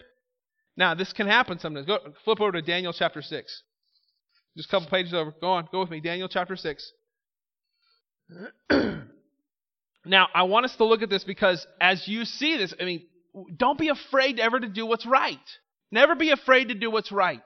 Now, 0.75 0.95
this 0.95 1.13
can 1.13 1.27
happen 1.27 1.59
sometimes. 1.59 1.85
Go 1.85 1.99
flip 2.23 2.39
over 2.39 2.53
to 2.53 2.61
Daniel 2.61 2.93
chapter 2.93 3.21
6. 3.21 3.63
Just 4.57 4.69
a 4.69 4.71
couple 4.71 4.89
pages 4.89 5.13
over. 5.13 5.33
Go 5.39 5.49
on. 5.49 5.67
Go 5.71 5.81
with 5.81 5.89
me. 5.89 5.99
Daniel 5.99 6.29
chapter 6.29 6.55
6. 6.55 6.91
now, 10.05 10.27
I 10.33 10.43
want 10.43 10.65
us 10.65 10.75
to 10.77 10.85
look 10.85 11.01
at 11.01 11.09
this 11.09 11.23
because 11.23 11.65
as 11.79 12.07
you 12.07 12.25
see 12.25 12.57
this, 12.57 12.73
I 12.79 12.85
mean, 12.85 13.05
don't 13.55 13.77
be 13.77 13.89
afraid 13.89 14.39
ever 14.39 14.59
to 14.59 14.67
do 14.67 14.85
what's 14.85 15.05
right. 15.05 15.37
Never 15.91 16.15
be 16.15 16.31
afraid 16.31 16.69
to 16.69 16.75
do 16.75 16.89
what's 16.89 17.11
right. 17.11 17.41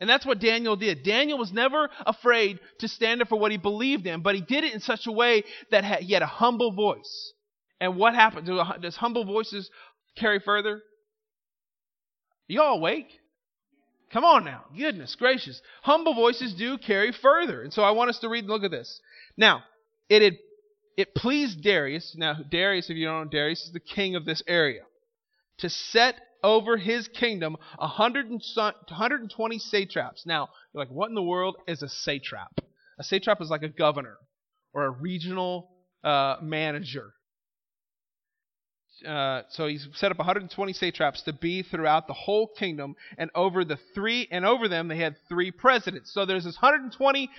And 0.00 0.10
that's 0.10 0.26
what 0.26 0.40
Daniel 0.40 0.74
did. 0.74 1.04
Daniel 1.04 1.38
was 1.38 1.52
never 1.52 1.88
afraid 2.04 2.58
to 2.80 2.88
stand 2.88 3.22
up 3.22 3.28
for 3.28 3.38
what 3.38 3.52
he 3.52 3.56
believed 3.56 4.06
in, 4.06 4.22
but 4.22 4.34
he 4.34 4.40
did 4.40 4.64
it 4.64 4.74
in 4.74 4.80
such 4.80 5.06
a 5.06 5.12
way 5.12 5.44
that 5.70 5.84
he 6.02 6.12
had 6.12 6.22
a 6.22 6.26
humble 6.26 6.72
voice. 6.72 7.32
And 7.80 7.96
what 7.96 8.14
happened? 8.14 8.48
Does 8.80 8.96
humble 8.96 9.24
voices 9.24 9.70
carry 10.16 10.40
further? 10.40 10.82
You 12.48 12.62
all 12.62 12.78
awake? 12.78 13.08
Come 14.12 14.24
on 14.24 14.44
now. 14.44 14.64
Goodness 14.76 15.14
gracious. 15.14 15.62
Humble 15.82 16.14
voices 16.14 16.54
do 16.54 16.76
carry 16.78 17.12
further. 17.12 17.62
And 17.62 17.72
so 17.72 17.82
I 17.82 17.92
want 17.92 18.10
us 18.10 18.18
to 18.18 18.28
read 18.28 18.44
and 18.44 18.52
look 18.52 18.64
at 18.64 18.70
this. 18.70 19.00
Now, 19.36 19.62
it 20.08 20.20
had, 20.20 20.38
it 20.96 21.14
pleased 21.14 21.62
Darius. 21.62 22.14
Now, 22.16 22.34
Darius, 22.34 22.90
if 22.90 22.96
you 22.96 23.06
don't 23.06 23.24
know, 23.24 23.30
Darius 23.30 23.64
is 23.64 23.72
the 23.72 23.80
king 23.80 24.14
of 24.14 24.24
this 24.24 24.42
area. 24.46 24.82
To 25.58 25.70
set 25.70 26.16
over 26.42 26.76
his 26.76 27.08
kingdom 27.08 27.56
120 27.78 29.58
satraps. 29.58 30.26
Now, 30.26 30.48
you're 30.72 30.82
like, 30.82 30.92
what 30.92 31.08
in 31.08 31.14
the 31.14 31.22
world 31.22 31.56
is 31.66 31.82
a 31.82 31.88
satrap? 31.88 32.60
A 32.98 33.04
satrap 33.04 33.40
is 33.40 33.50
like 33.50 33.62
a 33.62 33.68
governor 33.68 34.16
or 34.72 34.84
a 34.84 34.90
regional 34.90 35.70
uh, 36.04 36.36
manager. 36.42 37.12
Uh, 39.06 39.42
so 39.50 39.66
he's 39.66 39.88
set 39.94 40.12
up 40.12 40.18
120 40.18 40.72
satraps 40.72 41.22
to 41.22 41.32
be 41.32 41.62
throughout 41.62 42.06
the 42.06 42.12
whole 42.12 42.46
kingdom, 42.46 42.94
and 43.18 43.30
over 43.34 43.64
the 43.64 43.78
three, 43.94 44.28
and 44.30 44.44
over 44.44 44.68
them 44.68 44.88
they 44.88 44.96
had 44.96 45.16
three 45.28 45.50
presidents. 45.50 46.12
So 46.12 46.24
there's 46.24 46.44
this 46.44 46.56
120 46.56 47.30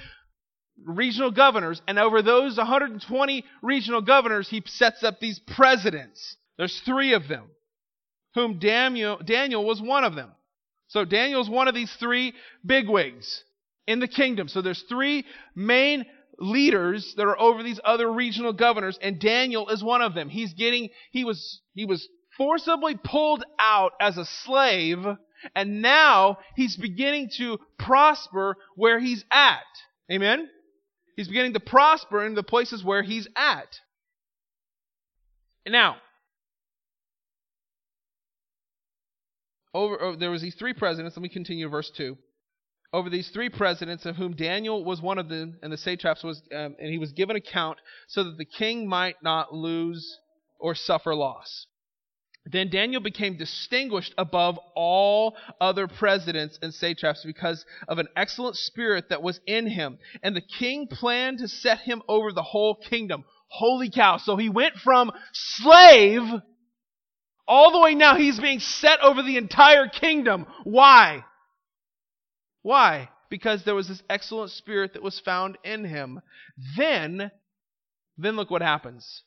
regional 0.84 1.32
governors, 1.32 1.82
and 1.88 2.00
over 2.00 2.22
those 2.22 2.58
120 2.58 3.46
regional 3.62 4.02
governors, 4.02 4.50
he 4.50 4.62
sets 4.66 5.04
up 5.04 5.20
these 5.20 5.40
presidents. 5.56 6.36
There's 6.58 6.82
three 6.82 7.14
of 7.14 7.28
them, 7.28 7.46
whom 8.36 8.60
Daniel, 8.60 9.18
Daniel 9.24 9.64
was 9.66 9.82
one 9.82 10.04
of 10.04 10.16
them. 10.16 10.32
So 10.88 11.06
Daniel's 11.06 11.50
one 11.50 11.68
of 11.68 11.76
these 11.76 11.94
three 12.00 12.34
bigwigs 12.66 13.44
in 13.88 14.00
the 14.00 14.08
kingdom. 14.08 14.48
So 14.48 14.62
there's 14.62 14.84
three 14.88 15.26
main 15.56 16.06
leaders 16.40 17.14
that 17.18 17.24
are 17.24 17.40
over 17.40 17.64
these 17.64 17.80
other 17.84 18.12
regional 18.12 18.54
governors, 18.54 18.98
and 19.02 19.20
Daniel 19.20 19.70
is 19.70 19.84
one 19.84 20.02
of 20.02 20.14
them. 20.14 20.30
He's 20.30 20.54
getting, 20.54 20.90
he 21.12 21.24
was, 21.24 21.62
he 21.74 21.86
was 21.86 22.08
forcibly 22.38 22.98
pulled 23.02 23.44
out 23.60 23.94
as 24.00 24.18
a 24.18 24.26
slave, 24.26 25.00
and 25.56 25.82
now 25.82 26.38
he's 26.56 26.76
beginning 26.76 27.30
to 27.38 27.60
prosper 27.78 28.58
where 28.76 29.00
he's 29.00 29.24
at. 29.32 29.62
Amen? 30.12 30.50
He's 31.16 31.28
beginning 31.28 31.54
to 31.54 31.60
prosper 31.60 32.26
in 32.26 32.34
the 32.34 32.44
places 32.44 32.84
where 32.84 33.04
he's 33.04 33.28
at. 33.36 33.68
Now, 35.68 35.98
over, 39.74 40.02
oh, 40.02 40.16
there 40.16 40.32
was 40.32 40.42
these 40.42 40.56
three 40.56 40.74
presidents. 40.74 41.16
Let 41.16 41.24
me 41.24 41.30
continue 41.30 41.68
verse 41.70 41.92
2 41.96 42.18
over 42.94 43.10
these 43.10 43.30
three 43.30 43.50
presidents, 43.50 44.06
of 44.06 44.16
whom 44.16 44.36
Daniel 44.36 44.86
was 44.86 45.02
one 45.02 45.18
of 45.18 45.28
them, 45.28 45.58
and 45.64 45.74
the 45.74 45.78
satraps 45.78 46.24
was, 46.24 46.42
um, 46.54 46.76
and 46.80 46.92
he 46.92 47.00
was 47.00 47.12
given 47.12 47.36
account, 47.36 47.80
so 48.08 48.24
that 48.24 48.38
the 48.38 48.46
king 48.46 48.88
might 48.88 49.16
not 49.24 49.52
lose 49.52 50.20
or 50.60 50.76
suffer 50.76 51.16
loss. 51.16 51.66
Then 52.46 52.70
Daniel 52.70 53.02
became 53.02 53.38
distinguished 53.38 54.14
above 54.18 54.60
all 54.76 55.36
other 55.62 55.88
presidents 55.88 56.60
and 56.62 56.74
satraps 56.74 57.24
because 57.26 57.66
of 57.88 58.00
an 58.00 58.10
excellent 58.16 58.58
spirit 58.58 59.10
that 59.10 59.24
was 59.24 59.40
in 59.48 59.66
him. 59.66 59.98
And 60.22 60.36
the 60.36 60.42
king 60.42 60.88
planned 60.88 61.40
to 61.40 61.48
set 61.48 61.80
him 61.80 62.02
over 62.08 62.34
the 62.34 62.44
whole 62.44 62.76
kingdom. 62.76 63.24
Holy 63.48 63.90
cow. 63.90 64.18
So 64.18 64.36
he 64.36 64.50
went 64.50 64.76
from 64.76 65.12
slave 65.32 66.22
all 67.48 67.72
the 67.72 67.80
way 67.80 67.96
now 67.96 68.16
he's 68.16 68.40
being 68.40 68.60
set 68.60 69.00
over 69.02 69.22
the 69.22 69.38
entire 69.38 69.88
kingdom. 69.88 70.46
Why? 70.64 71.26
Why? 72.62 73.10
Because 73.30 73.64
there 73.64 73.76
was 73.76 73.88
this 73.88 74.04
excellent 74.10 74.52
spirit 74.52 74.94
that 74.94 75.04
was 75.04 75.20
found 75.20 75.58
in 75.64 75.86
him. 75.86 76.22
Then, 76.78 77.32
then 78.18 78.36
look 78.36 78.50
what 78.52 78.62
happens. 78.62 79.24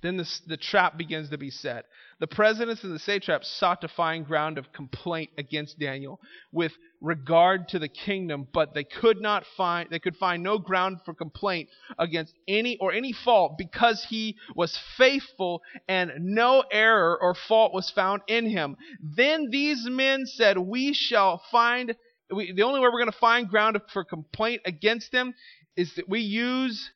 Then 0.00 0.16
the, 0.16 0.40
the 0.46 0.56
trap 0.56 0.96
begins 0.96 1.30
to 1.30 1.38
be 1.38 1.50
set. 1.50 1.86
The 2.20 2.26
presidents 2.26 2.84
and 2.84 2.94
the 2.94 2.98
satraps 2.98 3.48
sought 3.48 3.80
to 3.80 3.88
find 3.88 4.26
ground 4.26 4.56
of 4.56 4.72
complaint 4.72 5.30
against 5.36 5.78
Daniel 5.78 6.20
with 6.52 6.72
regard 7.00 7.68
to 7.68 7.78
the 7.78 7.88
kingdom, 7.88 8.46
but 8.52 8.74
they 8.74 8.84
could 8.84 9.20
not 9.20 9.44
find 9.56 9.88
they 9.90 9.98
could 9.98 10.16
find 10.16 10.42
no 10.42 10.58
ground 10.58 10.98
for 11.04 11.14
complaint 11.14 11.68
against 11.98 12.34
any 12.46 12.76
or 12.78 12.92
any 12.92 13.12
fault 13.12 13.56
because 13.58 14.04
he 14.08 14.36
was 14.54 14.78
faithful 14.96 15.62
and 15.88 16.12
no 16.20 16.64
error 16.70 17.18
or 17.20 17.34
fault 17.34 17.72
was 17.72 17.90
found 17.90 18.22
in 18.28 18.48
him. 18.48 18.76
Then 19.00 19.50
these 19.50 19.84
men 19.88 20.26
said, 20.26 20.58
"We 20.58 20.92
shall 20.92 21.42
find 21.50 21.94
we, 22.30 22.52
the 22.52 22.62
only 22.62 22.80
way 22.80 22.84
we're 22.84 23.00
going 23.00 23.12
to 23.12 23.18
find 23.18 23.48
ground 23.48 23.80
for 23.92 24.04
complaint 24.04 24.62
against 24.64 25.12
him 25.12 25.34
is 25.76 25.94
that 25.94 26.08
we 26.08 26.20
use 26.20 26.90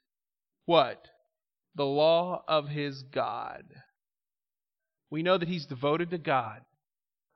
what? 0.67 1.09
The 1.75 1.85
law 1.85 2.45
of 2.47 2.69
his 2.69 3.03
God. 3.03 3.65
We 5.11 5.23
know 5.23 5.39
that 5.39 5.49
he's 5.49 5.67
devoted 5.67 6.11
to 6.11 6.19
God. 6.19 6.61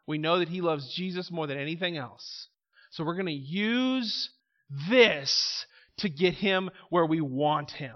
We 0.07 0.19
know 0.19 0.39
that 0.39 0.49
he 0.49 0.61
loves 0.61 0.95
Jesus 0.95 1.31
more 1.31 1.47
than 1.47 1.59
anything 1.59 1.97
else. 1.97 2.49
So 2.91 3.05
we're 3.05 3.15
going 3.15 3.27
to 3.27 3.33
use 3.33 4.31
this 4.89 5.67
to 5.99 6.09
get 6.09 6.35
him 6.35 6.71
where 6.91 7.07
we 7.07 7.21
want 7.21 7.71
him. 7.73 7.95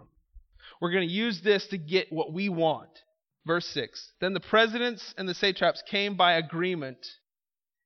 We're 0.80 0.92
going 0.92 1.06
to 1.06 1.14
use 1.14 1.40
this 1.42 1.66
to 1.68 1.78
get 1.78 2.12
what 2.12 2.32
we 2.32 2.48
want. 2.48 2.90
Verse 3.46 3.66
6 3.66 4.12
Then 4.20 4.34
the 4.34 4.40
presidents 4.40 5.14
and 5.16 5.28
the 5.28 5.34
satraps 5.34 5.82
came 5.90 6.16
by 6.16 6.34
agreement 6.34 7.06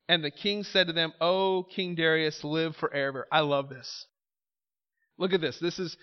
and 0.08 0.22
the 0.22 0.30
king 0.30 0.64
said 0.64 0.88
to 0.88 0.92
them, 0.92 1.12
O 1.20 1.64
King 1.74 1.94
Darius, 1.94 2.44
live 2.44 2.76
forever. 2.76 3.26
I 3.32 3.40
love 3.40 3.68
this. 3.68 4.06
Look 5.16 5.32
at 5.32 5.40
this. 5.40 5.58
This 5.58 5.78
is 5.78 5.96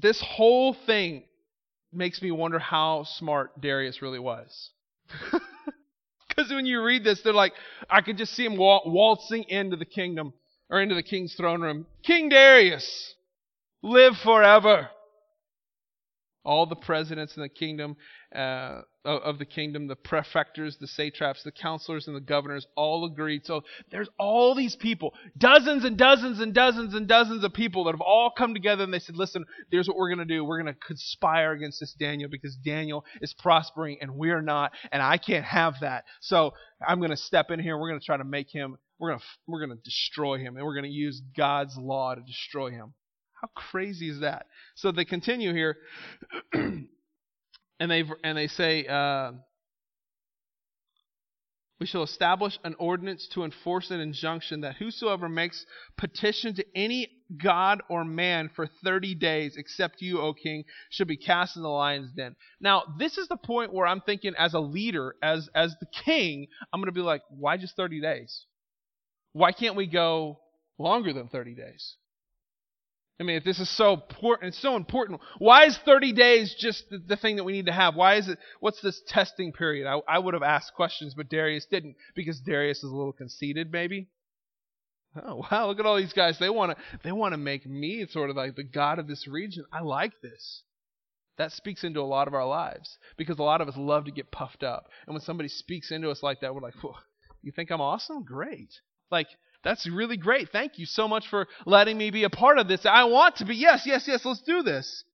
this 0.00 0.20
whole 0.20 0.74
thing 0.86 1.24
makes 1.92 2.20
me 2.22 2.30
wonder 2.30 2.58
how 2.58 3.04
smart 3.04 3.60
Darius 3.60 4.02
really 4.02 4.18
was. 4.18 4.70
Because 6.38 6.52
when 6.52 6.66
you 6.66 6.82
read 6.82 7.02
this, 7.02 7.20
they're 7.22 7.32
like, 7.32 7.52
I 7.90 8.00
could 8.00 8.16
just 8.16 8.32
see 8.34 8.44
him 8.44 8.56
waltzing 8.56 9.44
into 9.48 9.76
the 9.76 9.84
kingdom 9.84 10.32
or 10.70 10.80
into 10.80 10.94
the 10.94 11.02
king's 11.02 11.34
throne 11.34 11.60
room. 11.60 11.86
King 12.04 12.28
Darius, 12.28 13.14
live 13.82 14.16
forever 14.18 14.88
all 16.44 16.66
the 16.66 16.76
presidents 16.76 17.36
in 17.36 17.42
the 17.42 17.48
kingdom 17.48 17.96
uh, 18.34 18.82
of 19.08 19.38
the 19.38 19.44
kingdom, 19.44 19.86
the 19.86 19.96
prefectors, 19.96 20.76
the 20.78 20.86
satraps, 20.86 21.42
the 21.42 21.52
counselors, 21.52 22.06
and 22.06 22.16
the 22.16 22.20
governors 22.20 22.66
all 22.76 23.04
agreed. 23.04 23.46
So 23.46 23.62
there's 23.90 24.08
all 24.18 24.54
these 24.54 24.76
people, 24.76 25.14
dozens 25.36 25.84
and 25.84 25.96
dozens 25.96 26.40
and 26.40 26.54
dozens 26.54 26.94
and 26.94 27.08
dozens 27.08 27.44
of 27.44 27.52
people 27.52 27.84
that 27.84 27.92
have 27.92 28.00
all 28.00 28.30
come 28.30 28.54
together 28.54 28.84
and 28.84 28.92
they 28.92 28.98
said, 28.98 29.16
listen, 29.16 29.44
here's 29.70 29.88
what 29.88 29.96
we're 29.96 30.14
going 30.14 30.26
to 30.26 30.34
do. 30.34 30.44
We're 30.44 30.62
going 30.62 30.74
to 30.74 30.80
conspire 30.86 31.52
against 31.52 31.80
this 31.80 31.94
Daniel 31.98 32.28
because 32.28 32.56
Daniel 32.56 33.04
is 33.20 33.34
prospering 33.34 33.98
and 34.00 34.16
we're 34.16 34.42
not, 34.42 34.72
and 34.92 35.02
I 35.02 35.18
can't 35.18 35.44
have 35.44 35.74
that. 35.80 36.04
So 36.20 36.52
I'm 36.86 36.98
going 36.98 37.10
to 37.10 37.16
step 37.16 37.50
in 37.50 37.60
here. 37.60 37.78
We're 37.78 37.88
going 37.88 38.00
to 38.00 38.06
try 38.06 38.16
to 38.16 38.24
make 38.24 38.50
him, 38.50 38.76
we're 38.98 39.10
going 39.10 39.20
to, 39.20 39.24
we're 39.46 39.64
going 39.64 39.76
to 39.76 39.82
destroy 39.82 40.38
him, 40.38 40.56
and 40.56 40.64
we're 40.64 40.74
going 40.74 40.84
to 40.84 40.90
use 40.90 41.22
God's 41.36 41.76
law 41.76 42.14
to 42.14 42.20
destroy 42.20 42.70
him. 42.70 42.94
How 43.40 43.48
crazy 43.54 44.10
is 44.10 44.20
that? 44.20 44.46
So 44.74 44.90
they 44.90 45.04
continue 45.04 45.54
here, 45.54 45.76
and 47.80 47.90
they 47.90 48.04
and 48.24 48.36
they 48.36 48.48
say, 48.48 48.86
uh, 48.86 49.32
"We 51.78 51.86
shall 51.86 52.02
establish 52.02 52.58
an 52.64 52.74
ordinance 52.78 53.28
to 53.28 53.44
enforce 53.44 53.90
an 53.90 54.00
injunction 54.00 54.62
that 54.62 54.76
whosoever 54.76 55.28
makes 55.28 55.64
petition 55.96 56.54
to 56.54 56.66
any 56.74 57.08
god 57.36 57.82
or 57.88 58.04
man 58.04 58.48
for 58.48 58.66
thirty 58.66 59.14
days, 59.14 59.56
except 59.56 60.02
you, 60.02 60.20
O 60.20 60.34
king, 60.34 60.64
should 60.90 61.08
be 61.08 61.16
cast 61.16 61.56
in 61.56 61.62
the 61.62 61.68
lion's 61.68 62.12
den." 62.12 62.34
Now, 62.60 62.82
this 62.98 63.16
is 63.18 63.28
the 63.28 63.36
point 63.36 63.72
where 63.72 63.86
I'm 63.86 64.00
thinking, 64.00 64.34
as 64.36 64.54
a 64.54 64.60
leader, 64.60 65.14
as 65.22 65.48
as 65.54 65.76
the 65.78 65.86
king, 66.04 66.48
I'm 66.72 66.80
going 66.80 66.86
to 66.86 66.92
be 66.92 67.00
like, 67.00 67.22
"Why 67.30 67.56
just 67.56 67.76
thirty 67.76 68.00
days? 68.00 68.46
Why 69.32 69.52
can't 69.52 69.76
we 69.76 69.86
go 69.86 70.40
longer 70.78 71.12
than 71.12 71.28
thirty 71.28 71.54
days?" 71.54 71.96
I 73.20 73.24
mean, 73.24 73.36
if 73.36 73.44
this 73.44 73.58
is 73.58 73.68
so 73.68 73.94
important, 73.94 74.48
it's 74.48 74.62
so 74.62 74.76
important. 74.76 75.20
Why 75.38 75.64
is 75.64 75.76
30 75.78 76.12
days 76.12 76.54
just 76.56 76.88
the, 76.88 76.98
the, 76.98 77.16
thing 77.16 77.36
that 77.36 77.44
we 77.44 77.52
need 77.52 77.66
to 77.66 77.72
have? 77.72 77.96
Why 77.96 78.14
is 78.14 78.28
it? 78.28 78.38
What's 78.60 78.80
this 78.80 79.02
testing 79.08 79.52
period? 79.52 79.88
I, 79.88 80.00
I 80.08 80.18
would 80.20 80.34
have 80.34 80.44
asked 80.44 80.74
questions, 80.74 81.14
but 81.14 81.28
Darius 81.28 81.66
didn't 81.66 81.96
because 82.14 82.38
Darius 82.40 82.78
is 82.78 82.90
a 82.90 82.94
little 82.94 83.12
conceited, 83.12 83.72
maybe. 83.72 84.08
Oh 85.16 85.42
wow! 85.50 85.66
Look 85.66 85.80
at 85.80 85.86
all 85.86 85.96
these 85.96 86.12
guys. 86.12 86.38
They 86.38 86.50
want 86.50 86.76
to. 86.76 86.98
They 87.02 87.12
want 87.12 87.32
to 87.32 87.38
make 87.38 87.66
me 87.66 88.06
sort 88.08 88.30
of 88.30 88.36
like 88.36 88.54
the 88.54 88.62
god 88.62 88.98
of 89.00 89.08
this 89.08 89.26
region. 89.26 89.64
I 89.72 89.80
like 89.80 90.12
this. 90.22 90.62
That 91.38 91.50
speaks 91.52 91.82
into 91.82 92.00
a 92.00 92.02
lot 92.02 92.28
of 92.28 92.34
our 92.34 92.46
lives 92.46 92.98
because 93.16 93.38
a 93.38 93.42
lot 93.42 93.60
of 93.60 93.68
us 93.68 93.76
love 93.76 94.04
to 94.04 94.10
get 94.12 94.30
puffed 94.30 94.62
up, 94.62 94.88
and 95.06 95.14
when 95.14 95.22
somebody 95.22 95.48
speaks 95.48 95.90
into 95.90 96.10
us 96.10 96.22
like 96.22 96.40
that, 96.40 96.54
we're 96.54 96.60
like, 96.60 96.74
"You 97.42 97.50
think 97.50 97.70
I'm 97.70 97.80
awesome? 97.80 98.22
Great!" 98.22 98.80
Like 99.10 99.28
that's 99.64 99.88
really 99.88 100.16
great. 100.16 100.50
Thank 100.50 100.78
you 100.78 100.86
so 100.86 101.08
much 101.08 101.26
for 101.28 101.46
letting 101.66 101.98
me 101.98 102.10
be 102.10 102.24
a 102.24 102.30
part 102.30 102.58
of 102.58 102.68
this. 102.68 102.86
I 102.86 103.04
want 103.04 103.36
to 103.36 103.44
be. 103.44 103.56
Yes, 103.56 103.82
yes, 103.84 104.04
yes, 104.06 104.24
let's 104.24 104.42
do 104.42 104.62
this. 104.62 105.04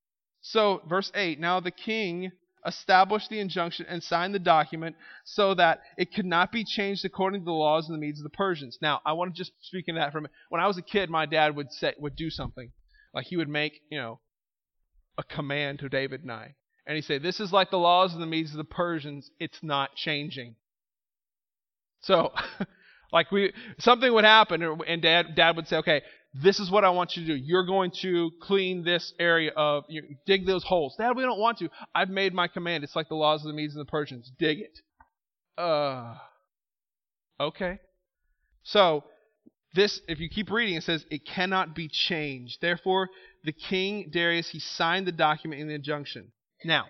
So, 0.43 0.83
verse 0.89 1.11
8 1.15 1.41
Now 1.41 1.61
the 1.61 1.71
king 1.71 2.33
established 2.67 3.29
the 3.29 3.41
injunction 3.41 3.87
and 3.89 4.03
signed 4.03 4.35
the 4.35 4.39
document 4.39 4.97
so 5.25 5.55
that 5.55 5.81
it 5.99 6.15
could 6.15 6.25
not 6.25 6.51
be 6.51 6.65
changed 6.65 7.05
according 7.05 7.43
to 7.43 7.45
the 7.45 7.53
laws 7.53 7.89
and 7.89 7.95
the 7.95 8.01
Medes 8.01 8.21
of 8.21 8.25
the 8.25 8.31
Persians. 8.31 8.79
Now, 8.81 9.01
I 9.05 9.13
want 9.13 9.35
to 9.35 9.39
just 9.39 9.53
speak 9.63 9.85
in 9.87 9.97
that 9.97 10.13
from 10.13 10.27
when 10.49 10.61
I 10.61 10.67
was 10.67 10.79
a 10.79 10.83
kid, 10.83 11.11
my 11.11 11.27
dad 11.27 11.57
would 11.57 11.73
say 11.73 11.95
would 11.99 12.17
do 12.17 12.31
something. 12.31 12.71
Like 13.13 13.27
he 13.27 13.37
would 13.37 13.49
make, 13.49 13.81
you 13.91 13.99
know, 13.99 14.21
a 15.17 15.23
command 15.23 15.79
to 15.81 15.89
David 15.89 16.23
and 16.23 16.33
I. 16.33 16.55
And 16.87 16.97
he'd 16.97 17.05
say, 17.05 17.19
This 17.19 17.41
is 17.41 17.53
like 17.53 17.71
the 17.71 17.79
laws 17.79 18.13
and 18.13 18.23
the 18.23 18.27
Medes 18.27 18.51
of 18.51 18.59
the 18.59 18.65
Persians, 18.65 19.31
it's 19.39 19.63
not 19.63 19.95
changing. 19.95 20.57
So 22.01 22.33
Like 23.15 23.31
we 23.31 23.53
something 23.79 24.13
would 24.13 24.25
happen 24.25 24.61
and 24.61 25.01
dad 25.01 25.37
dad 25.37 25.55
would 25.55 25.69
say, 25.69 25.77
"Okay, 25.77 26.03
this 26.35 26.59
is 26.59 26.69
what 26.69 26.85
I 26.85 26.91
want 26.91 27.17
you 27.17 27.25
to 27.25 27.29
do. 27.29 27.37
You're 27.37 27.65
going 27.65 27.93
to 28.03 28.33
clean 28.43 28.83
this 28.83 29.15
area 29.21 29.53
of 29.57 29.85
you 29.89 30.03
dig 30.27 30.47
those 30.47 30.65
holes." 30.65 30.97
Dad, 30.99 31.17
we 31.17 31.23
don't 31.23 31.39
want 31.39 31.59
to. 31.59 31.69
I've 31.95 32.11
made 32.11 32.35
my 32.35 32.49
command. 32.49 32.83
It's 32.83 32.97
like 32.97 33.09
the 33.09 33.15
laws 33.15 33.43
of 33.43 33.47
the 33.47 33.55
Medes 33.55 33.77
and 33.77 33.81
the 33.81 33.89
Persians. 33.89 34.33
Dig 34.37 34.59
it. 34.59 34.81
Uh 35.57 36.17
Okay. 37.39 37.79
So, 38.65 39.05
this 39.75 40.01
if 40.09 40.19
you 40.19 40.29
keep 40.29 40.51
reading 40.51 40.75
it 40.75 40.83
says 40.83 41.07
it 41.09 41.25
cannot 41.25 41.73
be 41.77 41.87
changed. 41.87 42.61
Therefore, 42.61 43.11
the 43.45 43.53
king 43.53 44.11
Darius 44.13 44.49
he 44.49 44.59
signed 44.59 45.07
the 45.07 45.13
document 45.13 45.61
in 45.61 45.69
the 45.69 45.75
injunction. 45.75 46.33
Now, 46.65 46.87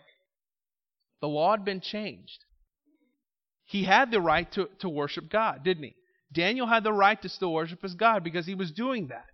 the 1.21 1.29
law 1.29 1.51
had 1.51 1.67
been 1.67 1.83
changed. 1.83 2.47
He 3.67 3.85
had 3.85 4.11
the 4.11 4.23
right 4.23 4.51
to, 4.53 4.71
to 4.79 4.89
worship 4.89 5.31
God, 5.31 5.63
didn't 5.65 5.85
he? 5.85 5.97
Daniel 6.35 6.67
had 6.67 6.85
the 6.85 6.93
right 6.93 7.21
to 7.23 7.29
still 7.29 7.53
worship 7.53 7.85
as 7.85 7.95
God 7.95 8.25
because 8.25 8.47
he 8.47 8.55
was 8.55 8.73
doing 8.73 9.09
that. 9.09 9.27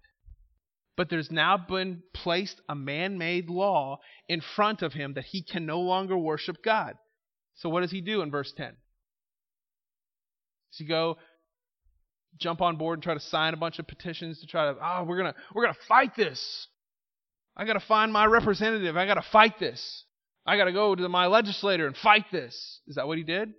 But 0.96 1.08
there's 1.08 1.30
now 1.30 1.56
been 1.56 2.02
placed 2.12 2.60
a 2.68 2.74
man 2.74 3.16
made 3.16 3.48
law 3.48 4.00
in 4.28 4.40
front 4.40 4.82
of 4.82 4.92
him 4.92 5.14
that 5.14 5.24
he 5.24 5.42
can 5.42 5.64
no 5.64 5.80
longer 5.80 6.16
worship 6.16 6.62
God. 6.62 6.94
So 7.54 7.68
what 7.68 7.80
does 7.80 7.90
he 7.90 8.00
do 8.00 8.22
in 8.22 8.30
verse 8.30 8.52
10? 8.56 8.66
Does 8.68 8.76
he 10.78 10.84
go 10.84 11.16
jump 12.38 12.60
on 12.60 12.76
board 12.76 12.98
and 12.98 13.02
try 13.02 13.14
to 13.14 13.20
sign 13.20 13.54
a 13.54 13.56
bunch 13.56 13.78
of 13.78 13.86
petitions 13.86 14.40
to 14.40 14.46
try 14.46 14.72
to, 14.72 14.78
oh, 14.80 15.04
we're 15.04 15.16
gonna 15.16 15.34
we're 15.54 15.64
gonna 15.64 15.76
fight 15.88 16.14
this. 16.16 16.68
I 17.56 17.64
gotta 17.64 17.80
find 17.80 18.12
my 18.12 18.26
representative. 18.26 18.96
I 18.96 19.06
gotta 19.06 19.24
fight 19.32 19.58
this. 19.58 20.04
I 20.46 20.56
gotta 20.56 20.72
go 20.72 20.94
to 20.94 21.08
my 21.08 21.26
legislator 21.26 21.86
and 21.86 21.96
fight 21.96 22.26
this. 22.30 22.80
Is 22.86 22.96
that 22.96 23.06
what 23.06 23.18
he 23.18 23.24
did? 23.24 23.52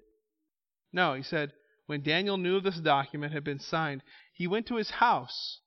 No, 0.93 1.13
he 1.13 1.23
said, 1.23 1.53
when 1.91 2.03
Daniel 2.03 2.37
knew 2.37 2.61
this 2.61 2.79
document 2.79 3.33
had 3.33 3.43
been 3.43 3.59
signed, 3.59 4.01
he 4.31 4.47
went 4.47 4.65
to 4.67 4.77
his 4.77 4.89
house, 4.89 5.59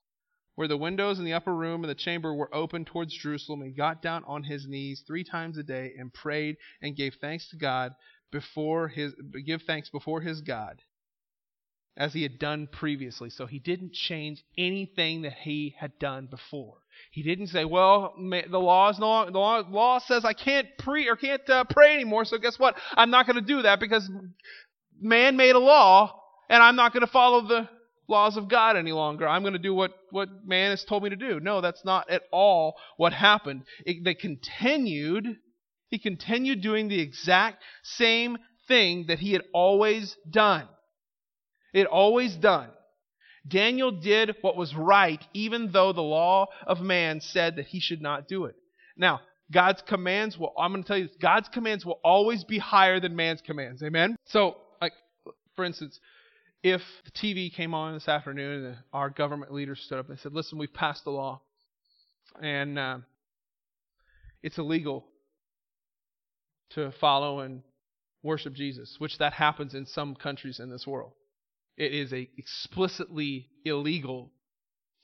where 0.55 0.67
the 0.67 0.75
windows 0.75 1.19
in 1.19 1.27
the 1.27 1.35
upper 1.35 1.55
room 1.55 1.85
and 1.85 1.91
the 1.91 1.95
chamber 1.95 2.35
were 2.35 2.53
open 2.55 2.87
towards 2.87 3.13
Jerusalem, 3.13 3.61
and 3.61 3.77
got 3.77 4.01
down 4.01 4.25
on 4.25 4.45
his 4.45 4.67
knees 4.67 5.05
three 5.07 5.23
times 5.23 5.59
a 5.59 5.63
day 5.63 5.93
and 5.99 6.15
prayed 6.15 6.57
and 6.81 6.97
gave 6.97 7.17
thanks 7.21 7.51
to 7.51 7.59
God 7.59 7.93
before 8.33 8.89
his 8.89 9.13
give 9.45 9.65
thanks 9.67 9.91
before 9.91 10.23
his 10.23 10.41
God 10.41 10.81
as 11.95 12.15
he 12.15 12.23
had 12.23 12.39
done 12.39 12.69
previously. 12.73 13.29
So 13.29 13.45
he 13.45 13.59
didn't 13.59 13.93
change 13.93 14.43
anything 14.57 15.23
that 15.23 15.35
he 15.35 15.77
had 15.79 15.99
done 15.99 16.29
before. 16.31 16.79
He 17.11 17.23
didn't 17.23 17.49
say, 17.49 17.67
"Well, 17.67 18.15
the 18.17 18.59
law 18.59 18.89
is 18.89 18.99
no 18.99 19.27
the 19.27 19.39
law, 19.39 19.63
law 19.69 19.99
says 19.99 20.25
I 20.25 20.33
can't 20.33 20.69
pre 20.79 21.07
or 21.07 21.17
can't 21.17 21.47
uh, 21.51 21.65
pray 21.65 21.93
anymore. 21.95 22.25
So 22.25 22.39
guess 22.39 22.59
what? 22.59 22.79
I'm 22.97 23.11
not 23.11 23.27
going 23.27 23.37
to 23.37 23.43
do 23.43 23.61
that 23.61 23.79
because 23.79 24.11
man 25.01 25.37
made 25.37 25.55
a 25.55 25.59
law, 25.59 26.21
and 26.49 26.63
I'm 26.63 26.77
not 26.77 26.93
going 26.93 27.03
to 27.03 27.13
follow 27.13 27.47
the 27.47 27.69
laws 28.09 28.37
of 28.37 28.49
God 28.49 28.77
any 28.77 28.93
longer. 28.93 29.27
I'm 29.27 29.43
going 29.43 29.55
to 29.55 29.59
do 29.59 29.75
what, 29.75 29.93
what 30.11 30.29
man 30.47 30.71
has 30.71 30.85
told 30.85 31.03
me 31.03 31.11
to 31.11 31.17
do. 31.17 31.41
No, 31.41 31.61
that's 31.61 31.85
not 31.85 32.11
at 32.11 32.23
all 32.31 32.77
what 32.97 33.13
happened. 33.13 33.63
It, 33.87 34.05
they 34.05 34.15
continued, 34.15 35.37
he 35.89 35.99
continued 35.99 36.61
doing 36.61 36.89
the 36.89 37.01
exact 37.01 37.63
same 37.83 38.39
thing 38.69 39.07
that 39.09 39.19
he 39.19 39.33
had 39.33 39.43
always 39.53 40.17
done. 40.29 40.69
It 41.73 41.87
always 41.87 42.35
done. 42.35 42.71
Daniel 43.47 43.91
did 43.91 44.37
what 44.41 44.57
was 44.57 44.75
right, 44.75 45.23
even 45.35 45.73
though 45.73 45.93
the 45.93 46.01
law 46.01 46.47
of 46.67 46.81
man 46.81 47.21
said 47.21 47.57
that 47.57 47.67
he 47.67 47.81
should 47.81 48.01
not 48.01 48.27
do 48.29 48.47
it. 48.47 48.55
Now, 48.97 49.21
God's 49.53 49.83
commands 49.83 50.39
will, 50.39 50.55
I'm 50.59 50.73
going 50.73 50.83
to 50.83 50.89
tell 50.89 50.97
you 50.97 51.09
this, 51.09 51.17
God's 51.21 51.49
commands 51.49 51.85
will 51.85 52.01
always 52.03 52.45
be 52.45 52.59
higher 52.59 53.01
than 53.01 53.17
man's 53.17 53.43
commands. 53.43 53.83
Amen? 53.83 54.17
So, 54.25 54.57
for 55.57 55.65
instance, 55.65 55.99
if 56.63 56.81
the 57.05 57.11
TV 57.11 57.53
came 57.53 57.75
on 57.75 57.95
this 57.95 58.09
afternoon 58.09 58.65
and 58.65 58.77
our 58.93 59.11
government 59.11 59.53
leaders 59.53 59.81
stood 59.85 59.99
up 59.99 60.09
and 60.09 60.19
said, 60.19 60.33
listen, 60.33 60.59
we've 60.59 60.73
passed 60.73 61.05
a 61.07 61.11
law 61.11 61.43
and 62.41 62.79
uh, 62.79 62.99
it's 64.43 64.59
illegal 64.59 65.05
to 66.71 66.91
follow 67.01 67.41
and 67.41 67.63
worship 68.23 68.55
Jesus, 68.55 68.97
which 68.99 69.19
that 69.19 69.35
happens 69.35 69.75
in 69.75 69.87
some 69.87 70.15
countries 70.15 70.59
in 70.59 70.71
this 70.71 70.87
world. 70.87 71.13
It 71.77 71.93
is 71.93 72.13
explicitly 72.13 73.49
illegal 73.65 74.33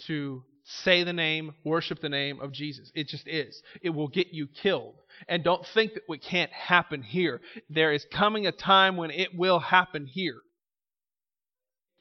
to 0.06 0.44
say 0.84 1.04
the 1.04 1.12
name, 1.12 1.54
worship 1.64 2.00
the 2.00 2.08
name 2.08 2.40
of 2.40 2.52
Jesus. 2.52 2.90
It 2.94 3.08
just 3.08 3.26
is. 3.26 3.62
It 3.82 3.90
will 3.90 4.08
get 4.08 4.32
you 4.32 4.46
killed. 4.46 4.94
And 5.28 5.42
don't 5.42 5.66
think 5.74 5.94
that 5.94 6.02
it 6.08 6.22
can't 6.22 6.52
happen 6.52 7.02
here. 7.02 7.40
There 7.68 7.92
is 7.92 8.06
coming 8.12 8.46
a 8.46 8.52
time 8.52 8.96
when 8.96 9.10
it 9.10 9.36
will 9.36 9.58
happen 9.58 10.06
here. 10.06 10.40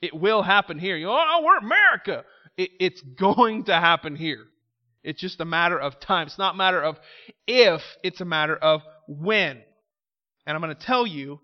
It 0.01 0.13
will 0.13 0.43
happen 0.43 0.79
here. 0.79 0.95
You 0.95 1.09
oh, 1.09 1.41
we're 1.43 1.57
America. 1.57 2.23
It, 2.57 2.71
it's 2.79 3.01
going 3.01 3.65
to 3.65 3.73
happen 3.73 4.15
here. 4.15 4.45
It's 5.03 5.19
just 5.19 5.41
a 5.41 5.45
matter 5.45 5.79
of 5.79 5.99
time. 5.99 6.27
It's 6.27 6.37
not 6.37 6.55
a 6.55 6.57
matter 6.57 6.81
of 6.81 6.97
if, 7.47 7.81
it's 8.03 8.21
a 8.21 8.25
matter 8.25 8.55
of 8.55 8.81
when. 9.07 9.61
And 10.45 10.55
I'm 10.55 10.61
going 10.61 10.75
to 10.75 10.85
tell 10.85 11.07
you, 11.07 11.39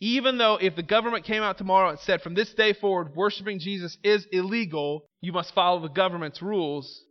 even 0.00 0.38
though 0.38 0.56
if 0.56 0.74
the 0.74 0.82
government 0.82 1.24
came 1.24 1.42
out 1.42 1.58
tomorrow 1.58 1.90
and 1.90 1.98
said 2.00 2.22
from 2.22 2.34
this 2.34 2.52
day 2.54 2.72
forward, 2.72 3.14
worshiping 3.14 3.58
Jesus 3.58 3.98
is 4.02 4.26
illegal, 4.32 5.04
you 5.20 5.32
must 5.32 5.54
follow 5.54 5.80
the 5.80 5.88
government's 5.88 6.40
rules, 6.40 7.04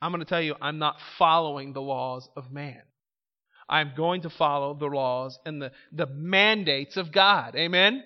I'm 0.00 0.12
going 0.12 0.20
to 0.20 0.28
tell 0.28 0.40
you, 0.40 0.54
I'm 0.60 0.78
not 0.78 0.96
following 1.18 1.72
the 1.72 1.82
laws 1.82 2.28
of 2.36 2.52
man. 2.52 2.82
I'm 3.68 3.92
going 3.96 4.22
to 4.22 4.30
follow 4.30 4.74
the 4.74 4.86
laws 4.86 5.38
and 5.44 5.60
the, 5.60 5.72
the 5.92 6.06
mandates 6.06 6.96
of 6.96 7.12
God. 7.12 7.56
Amen? 7.56 8.02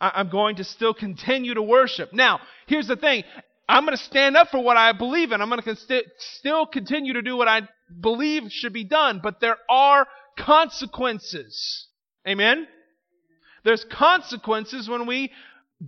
I'm 0.00 0.28
going 0.28 0.56
to 0.56 0.64
still 0.64 0.94
continue 0.94 1.54
to 1.54 1.62
worship. 1.62 2.12
Now, 2.12 2.40
here's 2.66 2.88
the 2.88 2.96
thing. 2.96 3.24
I'm 3.68 3.84
going 3.84 3.96
to 3.96 4.02
stand 4.02 4.36
up 4.36 4.48
for 4.48 4.62
what 4.62 4.76
I 4.76 4.92
believe 4.92 5.32
in. 5.32 5.40
I'm 5.40 5.48
going 5.48 5.62
to 5.62 5.76
st- 5.76 6.04
still 6.18 6.66
continue 6.66 7.14
to 7.14 7.22
do 7.22 7.36
what 7.36 7.48
I 7.48 7.62
believe 8.00 8.50
should 8.50 8.72
be 8.72 8.84
done, 8.84 9.20
but 9.22 9.40
there 9.40 9.56
are 9.70 10.06
consequences. 10.38 11.88
Amen? 12.26 12.66
There's 13.64 13.84
consequences 13.84 14.88
when 14.88 15.06
we 15.06 15.32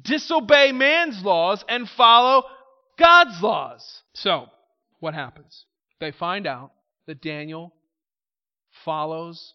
disobey 0.03 0.72
man's 0.72 1.22
laws 1.22 1.64
and 1.68 1.88
follow 1.88 2.44
God's 2.99 3.40
laws. 3.42 4.03
So, 4.14 4.46
what 5.01 5.14
happens? 5.14 5.66
They 6.01 6.12
find 6.12 6.46
out 6.46 6.72
that 7.07 7.22
Daniel 7.22 7.75
follows 8.85 9.55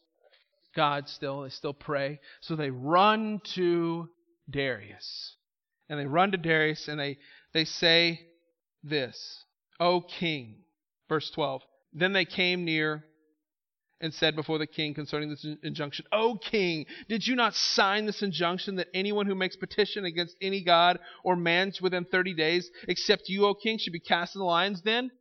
God 0.76 1.10
still. 1.10 1.42
They 1.42 1.50
still 1.50 1.74
pray. 1.74 2.20
So 2.42 2.56
they 2.56 2.70
run 2.70 3.42
to 3.56 4.10
Darius. 4.50 5.36
And 5.90 6.00
they 6.00 6.06
run 6.06 6.32
to 6.32 6.38
Darius 6.38 6.88
and 6.88 7.00
they, 7.00 7.18
they 7.54 7.66
say 7.66 8.22
this, 8.84 9.44
O 9.80 10.02
king. 10.02 10.56
Verse 11.10 11.30
12. 11.32 11.62
Then 11.94 12.14
they 12.14 12.26
came 12.26 12.64
near 12.64 13.04
and 14.02 14.14
said 14.14 14.36
before 14.36 14.58
the 14.58 14.68
king 14.68 14.94
concerning 14.94 15.30
this 15.30 15.46
injunction, 15.64 16.06
O 16.12 16.36
king, 16.36 16.86
did 17.08 17.26
you 17.26 17.36
not 17.36 17.54
sign 17.54 18.06
this 18.06 18.22
injunction 18.22 18.76
that 18.76 18.88
anyone 18.94 19.26
who 19.26 19.36
makes 19.36 19.56
petition 19.56 20.06
against 20.06 20.36
any 20.42 20.64
god 20.64 21.00
or 21.24 21.36
man 21.36 21.72
within 21.82 22.06
30 22.06 22.34
days, 22.34 22.70
except 22.88 23.30
you, 23.30 23.46
O 23.46 23.54
king, 23.54 23.78
should 23.78 23.94
be 23.94 24.00
cast 24.00 24.36
in 24.36 24.40
the 24.40 24.46
lion's 24.46 24.82
den? 24.82 25.12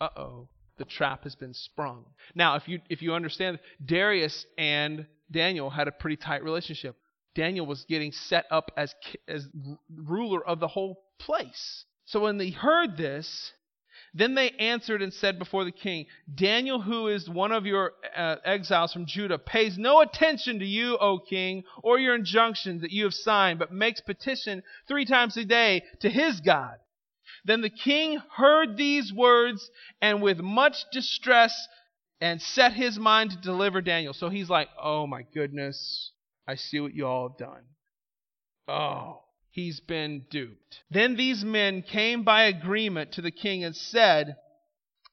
Uh 0.00 0.08
oh, 0.16 0.48
the 0.78 0.84
trap 0.84 1.24
has 1.24 1.34
been 1.34 1.54
sprung. 1.54 2.04
Now, 2.34 2.56
if 2.56 2.68
you 2.68 2.80
if 2.88 3.02
you 3.02 3.14
understand, 3.14 3.58
Darius 3.84 4.46
and 4.56 5.06
Daniel 5.30 5.70
had 5.70 5.88
a 5.88 5.92
pretty 5.92 6.16
tight 6.16 6.42
relationship. 6.42 6.96
Daniel 7.34 7.66
was 7.66 7.84
getting 7.88 8.12
set 8.12 8.46
up 8.50 8.70
as 8.76 8.94
as 9.28 9.48
ruler 9.94 10.44
of 10.44 10.60
the 10.60 10.68
whole 10.68 11.02
place. 11.18 11.84
So 12.06 12.20
when 12.20 12.38
they 12.38 12.50
heard 12.50 12.96
this, 12.96 13.52
then 14.14 14.34
they 14.34 14.50
answered 14.50 15.02
and 15.02 15.12
said 15.12 15.38
before 15.38 15.64
the 15.64 15.72
king, 15.72 16.06
Daniel, 16.32 16.80
who 16.80 17.08
is 17.08 17.28
one 17.28 17.52
of 17.52 17.66
your 17.66 17.92
uh, 18.16 18.36
exiles 18.44 18.92
from 18.92 19.06
Judah, 19.06 19.38
pays 19.38 19.78
no 19.78 20.00
attention 20.00 20.58
to 20.58 20.64
you, 20.64 20.98
O 20.98 21.18
king, 21.18 21.62
or 21.82 21.98
your 21.98 22.14
injunctions 22.14 22.82
that 22.82 22.90
you 22.90 23.04
have 23.04 23.14
signed, 23.14 23.58
but 23.58 23.72
makes 23.72 24.00
petition 24.00 24.62
three 24.88 25.04
times 25.04 25.36
a 25.36 25.44
day 25.44 25.84
to 26.00 26.10
his 26.10 26.40
God. 26.40 26.76
Then 27.44 27.60
the 27.60 27.70
king 27.70 28.18
heard 28.36 28.76
these 28.76 29.12
words 29.12 29.70
and 30.02 30.20
with 30.22 30.40
much 30.40 30.76
distress 30.92 31.68
and 32.20 32.42
set 32.42 32.72
his 32.72 32.98
mind 32.98 33.30
to 33.30 33.36
deliver 33.38 33.80
Daniel. 33.80 34.12
So 34.12 34.28
he's 34.28 34.50
like, 34.50 34.68
oh 34.82 35.06
my 35.06 35.22
goodness, 35.32 36.10
I 36.46 36.56
see 36.56 36.80
what 36.80 36.94
you 36.94 37.06
all 37.06 37.28
have 37.28 37.38
done. 37.38 37.62
Oh 38.68 39.20
he's 39.50 39.80
been 39.80 40.24
duped. 40.30 40.80
Then 40.90 41.16
these 41.16 41.44
men 41.44 41.82
came 41.82 42.24
by 42.24 42.44
agreement 42.44 43.12
to 43.12 43.22
the 43.22 43.30
king 43.30 43.64
and 43.64 43.76
said, 43.76 44.36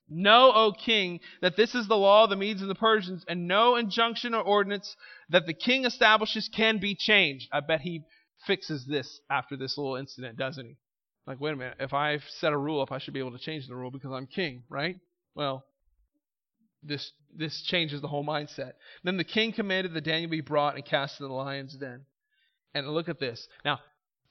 Know, 0.10 0.54
O 0.54 0.72
king, 0.72 1.20
that 1.42 1.58
this 1.58 1.76
is 1.76 1.88
the 1.88 1.98
law 1.98 2.24
of 2.24 2.30
the 2.30 2.38
Medes 2.38 2.62
and 2.62 2.70
the 2.70 2.76
Persians, 2.76 3.26
and 3.28 3.48
no 3.48 3.76
injunction 3.76 4.34
or 4.34 4.42
ordinance 4.42 4.96
that 5.30 5.46
the 5.46 5.54
king 5.54 5.84
establishes 5.84 6.48
can 6.48 6.78
be 6.78 6.96
changed. 6.96 7.50
I 7.52 7.60
bet 7.60 7.82
he 7.82 8.04
fixes 8.46 8.86
this 8.86 9.20
after 9.30 9.58
this 9.58 9.78
little 9.78 9.98
incident, 9.98 10.38
doesn't 10.38 10.66
he? 10.66 10.78
Like, 11.26 11.42
wait 11.42 11.52
a 11.52 11.56
minute, 11.58 11.76
if 11.82 11.94
I 11.94 12.20
set 12.40 12.54
a 12.54 12.58
rule 12.58 12.82
up, 12.82 12.94
I 12.94 13.00
should 13.00 13.14
be 13.14 13.20
able 13.20 13.34
to 13.34 13.38
change 13.38 13.68
the 13.68 13.76
rule 13.76 13.92
because 13.92 14.12
I'm 14.14 14.28
king, 14.28 14.64
right? 14.70 14.96
Well, 15.36 15.66
this 16.84 17.12
this 17.36 17.62
changes 17.64 18.00
the 18.00 18.08
whole 18.08 18.26
mindset. 18.26 18.74
Then 19.04 19.18
the 19.18 19.26
king 19.26 19.52
commanded 19.52 19.94
that 19.94 20.06
Daniel 20.06 20.30
be 20.30 20.42
brought 20.42 20.76
and 20.76 20.86
cast 20.86 21.20
into 21.20 21.28
the 21.28 21.34
lion's 21.34 21.76
den. 21.76 22.06
And 22.74 22.88
look 22.88 23.10
at 23.10 23.20
this. 23.20 23.48
Now, 23.66 23.80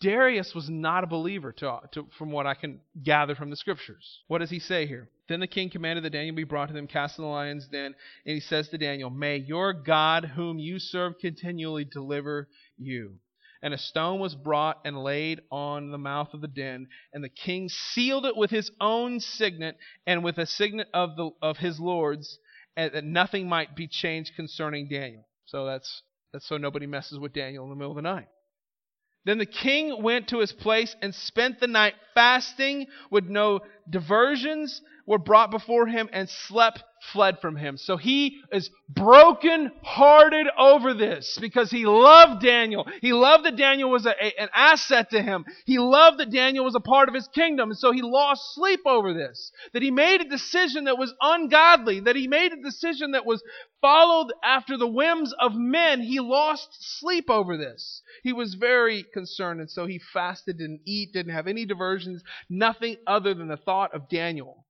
Darius 0.00 0.54
was 0.54 0.68
not 0.68 1.04
a 1.04 1.06
believer, 1.06 1.52
to, 1.52 1.80
to, 1.92 2.06
from 2.18 2.30
what 2.30 2.46
I 2.46 2.54
can 2.54 2.80
gather 3.02 3.34
from 3.34 3.48
the 3.48 3.56
scriptures. 3.56 4.20
What 4.28 4.38
does 4.38 4.50
he 4.50 4.58
say 4.58 4.86
here? 4.86 5.08
Then 5.28 5.40
the 5.40 5.46
king 5.46 5.70
commanded 5.70 6.04
that 6.04 6.10
Daniel 6.10 6.36
be 6.36 6.44
brought 6.44 6.66
to 6.66 6.74
them, 6.74 6.86
cast 6.86 7.18
in 7.18 7.24
the 7.24 7.30
lion's 7.30 7.66
den, 7.68 7.94
and 8.26 8.34
he 8.34 8.40
says 8.40 8.68
to 8.68 8.78
Daniel, 8.78 9.08
May 9.08 9.38
your 9.38 9.72
God, 9.72 10.24
whom 10.24 10.58
you 10.58 10.78
serve 10.78 11.18
continually, 11.18 11.84
deliver 11.84 12.48
you. 12.76 13.14
And 13.62 13.72
a 13.72 13.78
stone 13.78 14.20
was 14.20 14.34
brought 14.34 14.80
and 14.84 15.02
laid 15.02 15.40
on 15.50 15.90
the 15.90 15.98
mouth 15.98 16.34
of 16.34 16.42
the 16.42 16.48
den, 16.48 16.88
and 17.14 17.24
the 17.24 17.30
king 17.30 17.70
sealed 17.70 18.26
it 18.26 18.36
with 18.36 18.50
his 18.50 18.70
own 18.80 19.18
signet 19.18 19.78
and 20.06 20.22
with 20.22 20.36
a 20.36 20.46
signet 20.46 20.88
of 20.92 21.16
the 21.16 21.30
of 21.40 21.56
his 21.56 21.80
lords, 21.80 22.38
and 22.76 22.92
that 22.92 23.04
nothing 23.04 23.48
might 23.48 23.74
be 23.74 23.88
changed 23.88 24.32
concerning 24.36 24.88
Daniel. 24.88 25.26
So 25.46 25.64
that's 25.64 26.02
that's 26.32 26.46
so 26.46 26.58
nobody 26.58 26.86
messes 26.86 27.18
with 27.18 27.32
Daniel 27.32 27.64
in 27.64 27.70
the 27.70 27.76
middle 27.76 27.92
of 27.92 27.96
the 27.96 28.02
night. 28.02 28.28
Then 29.26 29.38
the 29.38 29.44
king 29.44 30.04
went 30.04 30.28
to 30.28 30.38
his 30.38 30.52
place 30.52 30.94
and 31.02 31.12
spent 31.12 31.58
the 31.58 31.66
night 31.66 31.94
fasting 32.14 32.86
with 33.10 33.24
no 33.24 33.60
diversions 33.90 34.80
were 35.04 35.18
brought 35.18 35.50
before 35.50 35.88
him 35.88 36.08
and 36.12 36.28
slept 36.28 36.84
fled 37.12 37.40
from 37.40 37.56
him. 37.56 37.76
So 37.76 37.96
he 37.96 38.40
is 38.52 38.70
broken 38.88 39.72
hearted 39.82 40.46
over 40.58 40.94
this 40.94 41.38
because 41.40 41.70
he 41.70 41.86
loved 41.86 42.42
Daniel. 42.42 42.86
He 43.00 43.12
loved 43.12 43.44
that 43.44 43.56
Daniel 43.56 43.90
was 43.90 44.06
a, 44.06 44.10
a, 44.10 44.40
an 44.40 44.48
asset 44.54 45.10
to 45.10 45.22
him. 45.22 45.44
He 45.64 45.78
loved 45.78 46.18
that 46.18 46.30
Daniel 46.30 46.64
was 46.64 46.74
a 46.74 46.80
part 46.80 47.08
of 47.08 47.14
his 47.14 47.28
kingdom. 47.28 47.70
And 47.70 47.78
so 47.78 47.92
he 47.92 48.02
lost 48.02 48.54
sleep 48.54 48.80
over 48.86 49.12
this. 49.12 49.52
That 49.72 49.82
he 49.82 49.90
made 49.90 50.20
a 50.20 50.28
decision 50.28 50.84
that 50.84 50.98
was 50.98 51.14
ungodly. 51.20 52.00
That 52.00 52.16
he 52.16 52.28
made 52.28 52.52
a 52.52 52.62
decision 52.62 53.12
that 53.12 53.26
was 53.26 53.42
followed 53.80 54.32
after 54.44 54.76
the 54.76 54.86
whims 54.86 55.32
of 55.40 55.54
men. 55.54 56.00
He 56.00 56.20
lost 56.20 56.68
sleep 56.98 57.30
over 57.30 57.56
this. 57.56 58.02
He 58.22 58.32
was 58.32 58.54
very 58.54 59.04
concerned. 59.14 59.60
And 59.60 59.70
so 59.70 59.86
he 59.86 60.00
fasted, 60.12 60.58
didn't 60.58 60.80
eat, 60.84 61.12
didn't 61.12 61.32
have 61.34 61.46
any 61.46 61.64
diversions, 61.64 62.22
nothing 62.50 62.96
other 63.06 63.34
than 63.34 63.48
the 63.48 63.56
thought 63.56 63.94
of 63.94 64.08
Daniel 64.08 64.65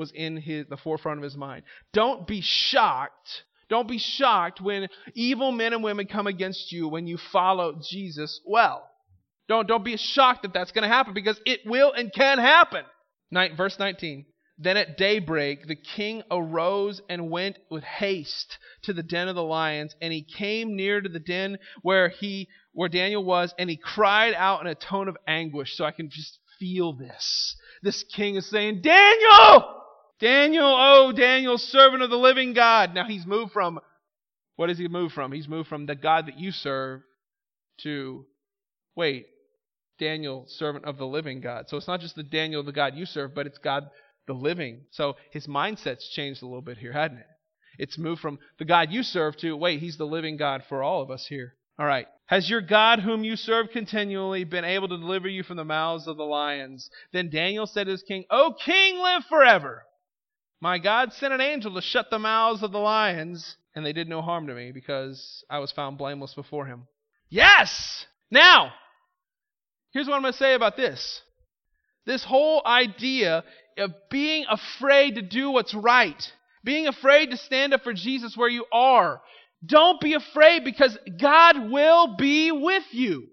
was 0.00 0.10
in 0.12 0.38
his, 0.38 0.66
the 0.68 0.78
forefront 0.78 1.18
of 1.18 1.24
his 1.24 1.36
mind. 1.36 1.62
Don't 1.92 2.26
be 2.26 2.40
shocked. 2.40 3.44
Don't 3.68 3.86
be 3.86 3.98
shocked 3.98 4.60
when 4.60 4.88
evil 5.14 5.52
men 5.52 5.74
and 5.74 5.84
women 5.84 6.06
come 6.06 6.26
against 6.26 6.72
you 6.72 6.88
when 6.88 7.06
you 7.06 7.18
follow 7.30 7.78
Jesus 7.88 8.40
well. 8.44 8.90
Don't, 9.46 9.68
don't 9.68 9.84
be 9.84 9.96
shocked 9.96 10.42
that 10.42 10.52
that's 10.52 10.72
going 10.72 10.82
to 10.82 10.88
happen 10.88 11.12
because 11.12 11.38
it 11.44 11.60
will 11.66 11.92
and 11.92 12.12
can 12.12 12.38
happen. 12.38 12.84
Night, 13.30 13.56
verse 13.56 13.78
19. 13.78 14.24
Then 14.58 14.76
at 14.76 14.96
daybreak 14.96 15.66
the 15.66 15.76
king 15.76 16.22
arose 16.30 17.00
and 17.08 17.30
went 17.30 17.58
with 17.70 17.84
haste 17.84 18.58
to 18.82 18.92
the 18.92 19.02
den 19.02 19.28
of 19.28 19.34
the 19.34 19.42
lions, 19.42 19.94
and 20.02 20.12
he 20.12 20.22
came 20.22 20.76
near 20.76 21.00
to 21.00 21.08
the 21.08 21.20
den 21.20 21.58
where 21.82 22.08
he 22.08 22.48
where 22.72 22.88
Daniel 22.88 23.24
was, 23.24 23.54
and 23.58 23.70
he 23.70 23.76
cried 23.76 24.34
out 24.34 24.60
in 24.60 24.66
a 24.66 24.74
tone 24.74 25.08
of 25.08 25.16
anguish. 25.26 25.76
So 25.76 25.84
I 25.84 25.92
can 25.92 26.10
just 26.10 26.38
feel 26.58 26.92
this. 26.92 27.56
This 27.82 28.04
king 28.04 28.36
is 28.36 28.48
saying, 28.48 28.82
Daniel! 28.82 29.79
Daniel, 30.20 30.76
oh, 30.78 31.12
Daniel, 31.12 31.58
servant 31.58 32.02
of 32.02 32.10
the 32.10 32.18
living 32.18 32.52
God. 32.52 32.94
Now 32.94 33.06
he's 33.06 33.26
moved 33.26 33.52
from, 33.52 33.80
what 34.56 34.68
has 34.68 34.78
he 34.78 34.88
moved 34.88 35.14
from? 35.14 35.32
He's 35.32 35.48
moved 35.48 35.68
from 35.68 35.86
the 35.86 35.94
God 35.94 36.26
that 36.26 36.38
you 36.38 36.52
serve 36.52 37.00
to, 37.82 38.26
wait, 38.94 39.26
Daniel, 39.98 40.44
servant 40.48 40.84
of 40.84 40.98
the 40.98 41.06
living 41.06 41.40
God. 41.40 41.68
So 41.68 41.76
it's 41.76 41.88
not 41.88 42.00
just 42.00 42.16
the 42.16 42.22
Daniel, 42.22 42.62
the 42.62 42.72
God 42.72 42.94
you 42.94 43.06
serve, 43.06 43.34
but 43.34 43.46
it's 43.46 43.58
God 43.58 43.88
the 44.26 44.34
living. 44.34 44.82
So 44.90 45.16
his 45.30 45.46
mindset's 45.46 46.08
changed 46.10 46.42
a 46.42 46.46
little 46.46 46.62
bit 46.62 46.78
here, 46.78 46.92
hadn't 46.92 47.18
it? 47.18 47.26
It's 47.78 47.96
moved 47.96 48.20
from 48.20 48.38
the 48.58 48.66
God 48.66 48.90
you 48.90 49.02
serve 49.02 49.36
to, 49.38 49.56
wait, 49.56 49.80
he's 49.80 49.96
the 49.96 50.04
living 50.04 50.36
God 50.36 50.64
for 50.68 50.82
all 50.82 51.00
of 51.02 51.10
us 51.10 51.26
here. 51.26 51.54
All 51.78 51.86
right. 51.86 52.06
Has 52.26 52.48
your 52.48 52.60
God, 52.60 53.00
whom 53.00 53.24
you 53.24 53.36
serve 53.36 53.70
continually, 53.72 54.44
been 54.44 54.66
able 54.66 54.88
to 54.88 54.98
deliver 54.98 55.28
you 55.28 55.42
from 55.42 55.56
the 55.56 55.64
mouths 55.64 56.06
of 56.06 56.18
the 56.18 56.24
lions? 56.24 56.90
Then 57.12 57.30
Daniel 57.30 57.66
said 57.66 57.84
to 57.84 57.92
his 57.92 58.02
king, 58.02 58.24
O 58.30 58.54
king, 58.62 58.98
live 58.98 59.24
forever. 59.30 59.84
My 60.60 60.78
God 60.78 61.12
sent 61.14 61.32
an 61.32 61.40
angel 61.40 61.74
to 61.74 61.80
shut 61.80 62.10
the 62.10 62.18
mouths 62.18 62.62
of 62.62 62.70
the 62.70 62.78
lions, 62.78 63.56
and 63.74 63.84
they 63.84 63.94
did 63.94 64.08
no 64.08 64.20
harm 64.20 64.46
to 64.48 64.54
me 64.54 64.72
because 64.72 65.42
I 65.48 65.58
was 65.58 65.72
found 65.72 65.96
blameless 65.96 66.34
before 66.34 66.66
him. 66.66 66.86
Yes! 67.30 68.04
Now, 68.30 68.72
here's 69.92 70.06
what 70.06 70.16
I'm 70.16 70.22
going 70.22 70.32
to 70.32 70.38
say 70.38 70.54
about 70.54 70.76
this. 70.76 71.22
This 72.04 72.24
whole 72.24 72.62
idea 72.66 73.44
of 73.78 73.92
being 74.10 74.44
afraid 74.50 75.14
to 75.14 75.22
do 75.22 75.50
what's 75.50 75.74
right, 75.74 76.22
being 76.62 76.86
afraid 76.86 77.30
to 77.30 77.36
stand 77.38 77.72
up 77.72 77.82
for 77.82 77.94
Jesus 77.94 78.36
where 78.36 78.48
you 78.48 78.66
are. 78.70 79.22
Don't 79.64 80.00
be 80.00 80.14
afraid 80.14 80.64
because 80.64 80.96
God 81.20 81.70
will 81.70 82.16
be 82.16 82.52
with 82.52 82.84
you. 82.90 83.28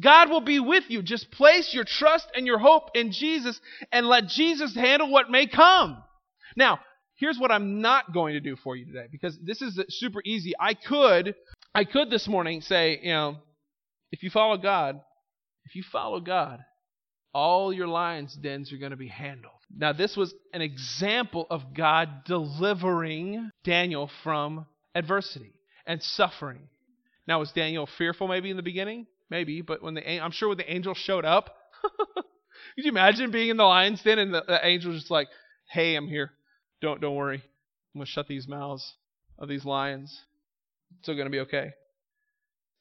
God 0.00 0.30
will 0.30 0.40
be 0.40 0.58
with 0.58 0.84
you. 0.88 1.02
Just 1.02 1.30
place 1.30 1.72
your 1.72 1.84
trust 1.84 2.26
and 2.34 2.46
your 2.46 2.58
hope 2.58 2.90
in 2.94 3.12
Jesus 3.12 3.60
and 3.92 4.06
let 4.06 4.26
Jesus 4.26 4.74
handle 4.74 5.10
what 5.10 5.30
may 5.30 5.46
come. 5.46 6.02
Now, 6.56 6.80
here's 7.16 7.38
what 7.38 7.50
I'm 7.50 7.80
not 7.80 8.12
going 8.12 8.34
to 8.34 8.40
do 8.40 8.56
for 8.56 8.76
you 8.76 8.86
today 8.86 9.06
because 9.10 9.38
this 9.42 9.62
is 9.62 9.80
super 9.88 10.20
easy. 10.24 10.52
I 10.58 10.74
could, 10.74 11.34
I 11.74 11.84
could 11.84 12.10
this 12.10 12.28
morning 12.28 12.60
say, 12.60 13.00
you 13.02 13.12
know, 13.12 13.36
if 14.12 14.22
you 14.22 14.30
follow 14.30 14.56
God, 14.56 15.00
if 15.64 15.74
you 15.74 15.82
follow 15.82 16.20
God, 16.20 16.60
all 17.32 17.72
your 17.72 17.88
lions' 17.88 18.34
dens 18.34 18.72
are 18.72 18.76
going 18.76 18.92
to 18.92 18.96
be 18.96 19.08
handled. 19.08 19.52
Now, 19.76 19.92
this 19.92 20.16
was 20.16 20.32
an 20.52 20.62
example 20.62 21.46
of 21.50 21.74
God 21.74 22.24
delivering 22.26 23.50
Daniel 23.64 24.08
from 24.22 24.66
adversity 24.94 25.52
and 25.86 26.00
suffering. 26.02 26.68
Now, 27.26 27.40
was 27.40 27.50
Daniel 27.50 27.88
fearful 27.98 28.28
maybe 28.28 28.50
in 28.50 28.56
the 28.56 28.62
beginning? 28.62 29.06
Maybe, 29.30 29.62
but 29.62 29.82
when 29.82 29.94
the 29.94 30.22
I'm 30.22 30.30
sure 30.30 30.50
when 30.50 30.58
the 30.58 30.72
angel 30.72 30.94
showed 30.94 31.24
up, 31.24 31.56
could 32.14 32.84
you 32.84 32.90
imagine 32.90 33.30
being 33.30 33.48
in 33.48 33.56
the 33.56 33.64
lion's 33.64 34.02
den 34.02 34.18
and 34.18 34.34
the, 34.34 34.44
the 34.46 34.64
angel 34.64 34.92
just 34.92 35.10
like, 35.10 35.28
"Hey, 35.70 35.96
I'm 35.96 36.06
here. 36.06 36.30
Don't 36.84 37.00
don't 37.00 37.16
worry. 37.16 37.42
I'm 37.94 37.98
gonna 37.98 38.06
shut 38.06 38.28
these 38.28 38.46
mouths 38.46 38.94
of 39.38 39.48
these 39.48 39.64
lions. 39.64 40.20
It's 40.92 41.02
still 41.02 41.16
gonna 41.16 41.30
be 41.30 41.40
okay." 41.40 41.72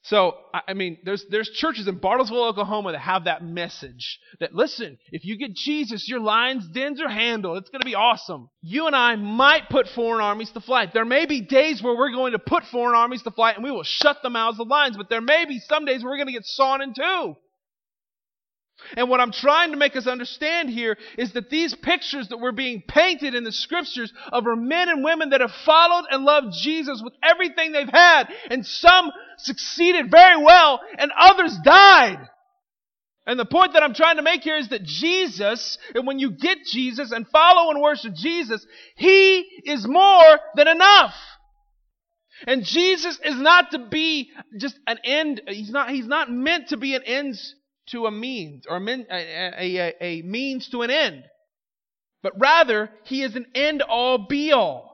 So, 0.06 0.36
I 0.54 0.74
mean, 0.74 0.98
there's, 1.06 1.26
there's 1.30 1.50
churches 1.50 1.88
in 1.88 1.98
Bartlesville, 1.98 2.50
Oklahoma 2.50 2.92
that 2.92 3.00
have 3.00 3.24
that 3.24 3.42
message 3.42 4.20
that, 4.42 4.54
listen, 4.54 4.98
if 5.14 5.24
you 5.24 5.38
get 5.38 5.54
Jesus, 5.54 6.10
your 6.10 6.20
lion's 6.20 6.68
dens 6.68 7.00
are 7.00 7.08
handled. 7.08 7.60
It's 7.60 7.70
going 7.70 7.80
to 7.80 7.86
be 7.86 7.96
awesome. 7.96 8.50
You 8.62 8.88
and 8.88 8.96
I 8.98 9.16
might 9.16 9.70
put 9.70 9.88
foreign 9.88 10.22
armies 10.22 10.52
to 10.52 10.60
flight. 10.60 10.90
There 10.94 11.06
may 11.06 11.26
be 11.26 11.40
days 11.40 11.82
where 11.82 11.96
we're 11.96 12.12
going 12.12 12.34
to 12.34 12.40
put 12.40 12.66
foreign 12.66 12.98
armies 12.98 13.24
to 13.24 13.32
flight 13.32 13.56
and 13.56 13.64
we 13.64 13.72
will 13.72 13.84
shut 13.84 14.18
the 14.22 14.30
mouths 14.30 14.60
of 14.60 14.68
lions, 14.68 14.98
but 14.98 15.10
there 15.10 15.22
may 15.22 15.46
be 15.46 15.60
some 15.60 15.86
days 15.86 16.04
where 16.04 16.12
we're 16.12 16.18
going 16.18 16.28
to 16.28 16.34
get 16.34 16.46
sawn 16.46 16.82
in 16.82 16.94
two. 16.94 17.36
And 18.98 19.10
what 19.10 19.20
I'm 19.20 19.32
trying 19.32 19.72
to 19.72 19.78
make 19.78 19.96
us 19.96 20.08
understand 20.08 20.70
here 20.70 20.98
is 21.18 21.34
that 21.34 21.50
these 21.50 21.74
pictures 21.74 22.30
that 22.30 22.40
were 22.40 22.52
being 22.52 22.84
painted 22.88 23.36
in 23.36 23.44
the 23.44 23.52
scriptures 23.52 24.12
of 24.32 24.46
our 24.46 24.56
men 24.56 24.90
and 24.90 25.04
women 25.04 25.30
that 25.30 25.42
have 25.42 25.54
followed 25.66 26.06
and 26.10 26.26
loved 26.26 26.54
Jesus 26.62 27.02
with 27.04 27.14
everything 27.24 27.72
they've 27.72 27.88
had, 27.90 28.26
and 28.50 28.66
some 28.66 29.12
succeeded 29.38 30.12
very 30.12 30.44
well, 30.44 30.82
and 30.98 31.12
others 31.18 31.58
died. 31.64 32.30
And 33.26 33.40
the 33.40 33.46
point 33.46 33.74
that 33.74 33.84
I'm 33.84 33.94
trying 33.94 34.18
to 34.18 34.22
make 34.22 34.42
here 34.42 34.58
is 34.58 34.70
that 34.70 34.84
Jesus, 34.84 35.78
and 35.96 36.06
when 36.06 36.20
you 36.20 36.32
get 36.32 36.66
Jesus 36.66 37.12
and 37.12 37.28
follow 37.28 37.72
and 37.72 37.82
worship 37.82 38.14
Jesus, 38.16 38.66
He 38.96 39.40
is 39.66 39.88
more 39.88 40.40
than 40.56 40.68
enough. 40.68 41.16
And 42.46 42.66
Jesus 42.66 43.18
is 43.24 43.38
not 43.38 43.72
to 43.72 43.80
be 43.80 44.32
just 44.58 44.78
an 44.88 45.00
end, 45.06 45.42
He's 45.48 45.70
not, 45.70 45.90
He's 45.90 46.08
not 46.08 46.30
meant 46.30 46.70
to 46.70 46.78
be 46.78 46.96
an 46.96 47.04
end 47.04 47.40
to 47.88 48.06
a 48.06 48.12
means, 48.12 48.66
or 48.68 48.78
a, 48.78 49.06
a, 49.10 49.78
a, 49.78 49.96
a 50.02 50.22
means 50.24 50.70
to 50.70 50.82
an 50.82 50.92
end. 50.92 51.24
But 52.22 52.40
rather, 52.40 52.90
He 53.04 53.24
is 53.24 53.36
an 53.36 53.48
end 53.56 53.82
all 53.82 54.18
be 54.28 54.52
all. 54.52 54.93